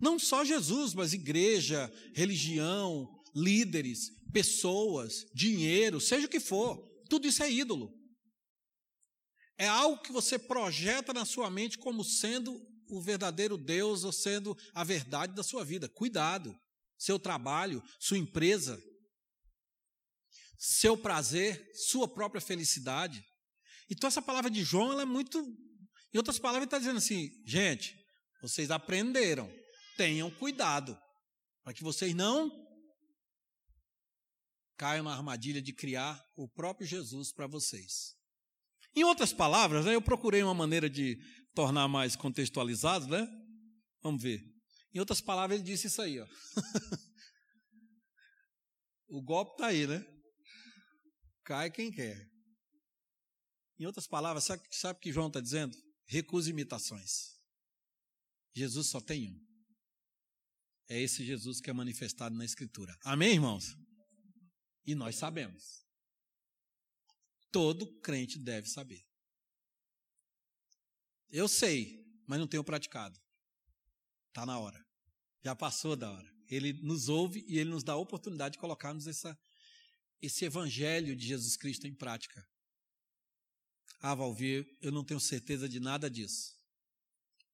Não 0.01 0.19
só 0.19 0.45
Jesus, 0.45 0.93
mas 0.93 1.13
igreja, 1.13 1.93
religião, 2.15 3.09
líderes, 3.35 4.11
pessoas, 4.33 5.25
dinheiro, 5.35 6.01
seja 6.01 6.27
o 6.27 6.31
que 6.31 6.41
for, 6.41 6.79
tudo 7.09 7.27
isso 7.27 7.43
é 7.43 7.51
ídolo. 7.51 7.93
É 9.57 9.67
algo 9.67 10.03
que 10.03 10.13
você 10.13 10.39
projeta 10.39 11.13
na 11.13 11.25
sua 11.25 11.51
mente 11.51 11.79
como 11.79 12.05
sendo 12.05 12.61
o 12.89 13.01
verdadeiro 13.01 13.57
Deus 13.57 14.05
ou 14.05 14.13
sendo 14.13 14.57
a 14.75 14.85
verdade 14.85 15.35
da 15.35 15.43
sua 15.43 15.65
vida. 15.65 15.89
Cuidado. 15.89 16.55
Seu 16.99 17.19
trabalho, 17.19 17.83
sua 17.99 18.19
empresa, 18.19 18.81
seu 20.65 20.97
prazer, 20.97 21.71
sua 21.75 22.09
própria 22.09 22.41
felicidade. 22.41 23.23
Então, 23.91 24.09
essa 24.09 24.23
palavra 24.23 24.51
de 24.51 24.65
João 24.65 24.93
ela 24.93 25.03
é 25.03 25.05
muito. 25.05 25.39
Em 26.13 26.17
outras 26.17 26.39
palavras, 26.39 26.63
ele 26.63 26.69
está 26.69 26.79
dizendo 26.79 26.97
assim: 26.97 27.31
gente, 27.47 27.95
vocês 28.41 28.71
aprenderam, 28.71 29.53
tenham 29.99 30.31
cuidado, 30.31 30.99
para 31.63 31.75
que 31.75 31.83
vocês 31.83 32.15
não 32.15 32.51
caiam 34.79 35.05
na 35.05 35.15
armadilha 35.15 35.61
de 35.61 35.73
criar 35.73 36.25
o 36.35 36.49
próprio 36.49 36.87
Jesus 36.87 37.31
para 37.31 37.47
vocês. 37.47 38.15
Em 38.97 39.05
outras 39.05 39.33
palavras, 39.33 39.85
né, 39.85 39.95
eu 39.95 40.03
procurei 40.03 40.43
uma 40.43 40.55
maneira 40.55 40.89
de 40.89 41.19
tornar 41.55 41.89
mais 41.89 42.17
contextualizado, 42.17 43.07
né? 43.07 43.29
Vamos 44.03 44.23
ver. 44.23 44.43
Em 44.95 44.99
outras 44.99 45.21
palavras, 45.21 45.61
ele 45.61 45.71
disse 45.71 45.89
isso 45.89 46.01
aí, 46.01 46.21
ó. 46.21 46.27
o 49.09 49.23
golpe 49.23 49.53
está 49.53 49.67
aí, 49.67 49.87
né? 49.87 50.14
Cai 51.45 51.71
quem 51.71 51.91
quer. 51.91 52.31
Em 53.79 53.87
outras 53.87 54.07
palavras, 54.07 54.45
sabe, 54.45 54.63
sabe 54.71 54.99
o 54.99 55.01
que 55.01 55.13
João 55.13 55.29
está 55.29 55.41
dizendo? 55.41 55.77
Recusa 56.07 56.51
imitações. 56.51 57.35
Jesus 58.55 58.87
só 58.89 59.01
tem 59.01 59.31
um. 59.31 59.45
É 60.89 61.01
esse 61.01 61.25
Jesus 61.25 61.61
que 61.61 61.71
é 61.71 61.73
manifestado 61.73 62.35
na 62.37 62.45
Escritura. 62.45 62.97
Amém, 63.03 63.33
irmãos? 63.35 63.77
E 64.87 64.95
nós 64.95 65.17
sabemos. 65.17 65.85
Todo 67.51 68.01
crente 68.01 68.39
deve 68.39 68.69
saber. 68.69 69.05
Eu 71.31 71.49
sei, 71.49 72.05
mas 72.27 72.39
não 72.39 72.47
tenho 72.47 72.63
praticado. 72.63 73.19
Está 74.29 74.45
na 74.45 74.59
hora. 74.59 74.85
Já 75.43 75.57
passou 75.57 75.97
da 75.97 76.11
hora. 76.11 76.35
Ele 76.49 76.73
nos 76.75 77.09
ouve 77.09 77.45
e 77.49 77.59
ele 77.59 77.71
nos 77.71 77.83
dá 77.83 77.95
a 77.95 77.97
oportunidade 77.97 78.55
de 78.55 78.59
colocarmos 78.59 79.07
essa 79.07 79.37
esse 80.27 80.45
evangelho 80.45 81.15
de 81.15 81.27
Jesus 81.27 81.57
Cristo 81.57 81.87
em 81.87 81.95
prática. 81.95 82.47
Ah, 84.01 84.15
Valvir, 84.15 84.67
eu 84.81 84.93
não 84.93 85.05
tenho 85.05 85.21
certeza 85.21 85.69
de 85.69 85.81
nada 85.81 86.11
disso. 86.11 86.55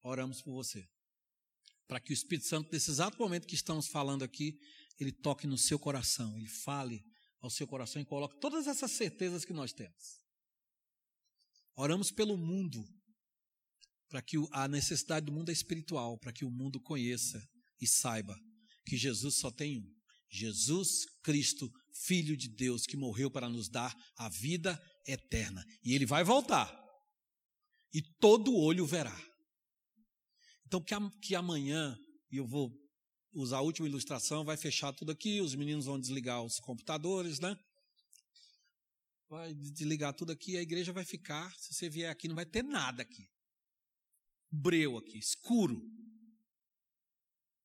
Oramos 0.02 0.40
por 0.42 0.52
você. 0.52 0.88
para 1.90 1.98
que 1.98 2.12
o 2.12 2.14
Espírito 2.14 2.46
Santo, 2.46 2.70
nesse 2.72 2.88
exato 2.88 3.18
momento 3.18 3.48
que 3.48 3.56
estamos 3.56 3.88
falando 3.88 4.22
aqui, 4.22 4.56
ele 4.96 5.10
toque 5.10 5.44
no 5.44 5.58
seu 5.58 5.76
coração, 5.76 6.38
ele 6.38 6.46
fale 6.46 7.04
ao 7.40 7.50
seu 7.50 7.66
coração 7.66 8.00
e 8.00 8.04
coloque 8.04 8.38
todas 8.40 8.68
essas 8.68 8.92
certezas 8.92 9.44
que 9.44 9.52
nós 9.52 9.72
temos. 9.72 10.20
Oramos 11.74 12.12
pelo 12.12 12.36
mundo, 12.36 12.86
para 14.08 14.22
que 14.22 14.36
a 14.52 14.68
necessidade 14.68 15.26
do 15.26 15.32
mundo 15.32 15.48
é 15.48 15.52
espiritual, 15.52 16.16
para 16.16 16.32
que 16.32 16.44
o 16.44 16.50
mundo 16.50 16.80
conheça 16.80 17.44
e 17.80 17.88
saiba 17.88 18.38
que 18.86 18.96
Jesus 18.96 19.34
só 19.38 19.50
tem 19.50 19.78
um. 19.78 19.94
Jesus 20.30 21.06
Cristo, 21.24 21.72
Filho 21.92 22.36
de 22.36 22.48
Deus, 22.48 22.86
que 22.86 22.96
morreu 22.96 23.30
para 23.30 23.48
nos 23.48 23.68
dar 23.68 23.96
a 24.16 24.28
vida 24.28 24.80
eterna. 25.06 25.64
E 25.82 25.94
ele 25.94 26.06
vai 26.06 26.24
voltar. 26.24 26.78
E 27.92 28.00
todo 28.00 28.56
olho 28.56 28.86
verá. 28.86 29.16
Então, 30.66 30.80
que, 30.80 30.94
que 31.20 31.34
amanhã, 31.34 31.98
e 32.30 32.36
eu 32.36 32.46
vou 32.46 32.72
usar 33.32 33.58
a 33.58 33.62
última 33.62 33.88
ilustração, 33.88 34.44
vai 34.44 34.56
fechar 34.56 34.92
tudo 34.92 35.12
aqui, 35.12 35.40
os 35.40 35.54
meninos 35.54 35.86
vão 35.86 35.98
desligar 35.98 36.42
os 36.42 36.60
computadores, 36.60 37.40
né? 37.40 37.58
Vai 39.28 39.54
desligar 39.54 40.14
tudo 40.14 40.32
aqui, 40.32 40.56
a 40.56 40.62
igreja 40.62 40.92
vai 40.92 41.04
ficar, 41.04 41.52
se 41.56 41.72
você 41.74 41.88
vier 41.88 42.10
aqui, 42.10 42.28
não 42.28 42.34
vai 42.34 42.46
ter 42.46 42.62
nada 42.62 43.02
aqui. 43.02 43.28
Breu 44.50 44.98
aqui, 44.98 45.18
escuro. 45.18 45.80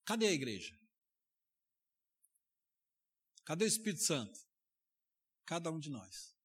Cadê 0.06 0.28
a 0.28 0.32
igreja? 0.32 0.78
Cadê 3.46 3.64
o 3.64 3.68
Espírito 3.68 4.04
Santo? 4.04 4.40
Cada 5.46 5.72
um 5.72 5.80
de 5.80 5.90
nós. 5.90 6.36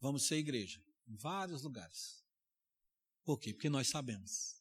Vamos 0.00 0.26
ser 0.26 0.36
igreja 0.36 0.80
em 1.08 1.16
vários 1.16 1.62
lugares. 1.62 2.22
Por 3.24 3.38
quê? 3.38 3.52
Porque 3.52 3.68
nós 3.68 3.88
sabemos. 3.88 4.60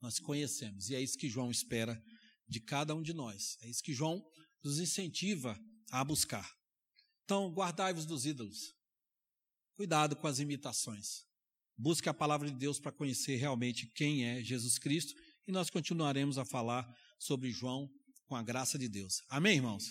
Nós 0.00 0.18
conhecemos. 0.18 0.90
E 0.90 0.94
é 0.94 1.00
isso 1.00 1.18
que 1.18 1.28
João 1.28 1.50
espera 1.50 2.02
de 2.46 2.60
cada 2.60 2.94
um 2.94 3.02
de 3.02 3.12
nós. 3.12 3.56
É 3.62 3.68
isso 3.68 3.82
que 3.82 3.94
João 3.94 4.24
nos 4.62 4.78
incentiva 4.78 5.58
a 5.90 6.04
buscar. 6.04 6.48
Então, 7.24 7.52
guardai-vos 7.52 8.04
dos 8.04 8.26
ídolos. 8.26 8.74
Cuidado 9.74 10.14
com 10.14 10.26
as 10.26 10.38
imitações. 10.38 11.24
Busque 11.76 12.08
a 12.08 12.14
palavra 12.14 12.50
de 12.50 12.56
Deus 12.56 12.78
para 12.78 12.92
conhecer 12.92 13.36
realmente 13.36 13.86
quem 13.86 14.24
é 14.24 14.42
Jesus 14.42 14.78
Cristo 14.78 15.14
e 15.46 15.52
nós 15.52 15.70
continuaremos 15.70 16.38
a 16.38 16.44
falar 16.44 16.86
sobre 17.18 17.50
João 17.50 17.90
com 18.26 18.36
a 18.36 18.42
graça 18.42 18.78
de 18.78 18.88
Deus. 18.88 19.22
Amém, 19.28 19.56
irmãos? 19.56 19.80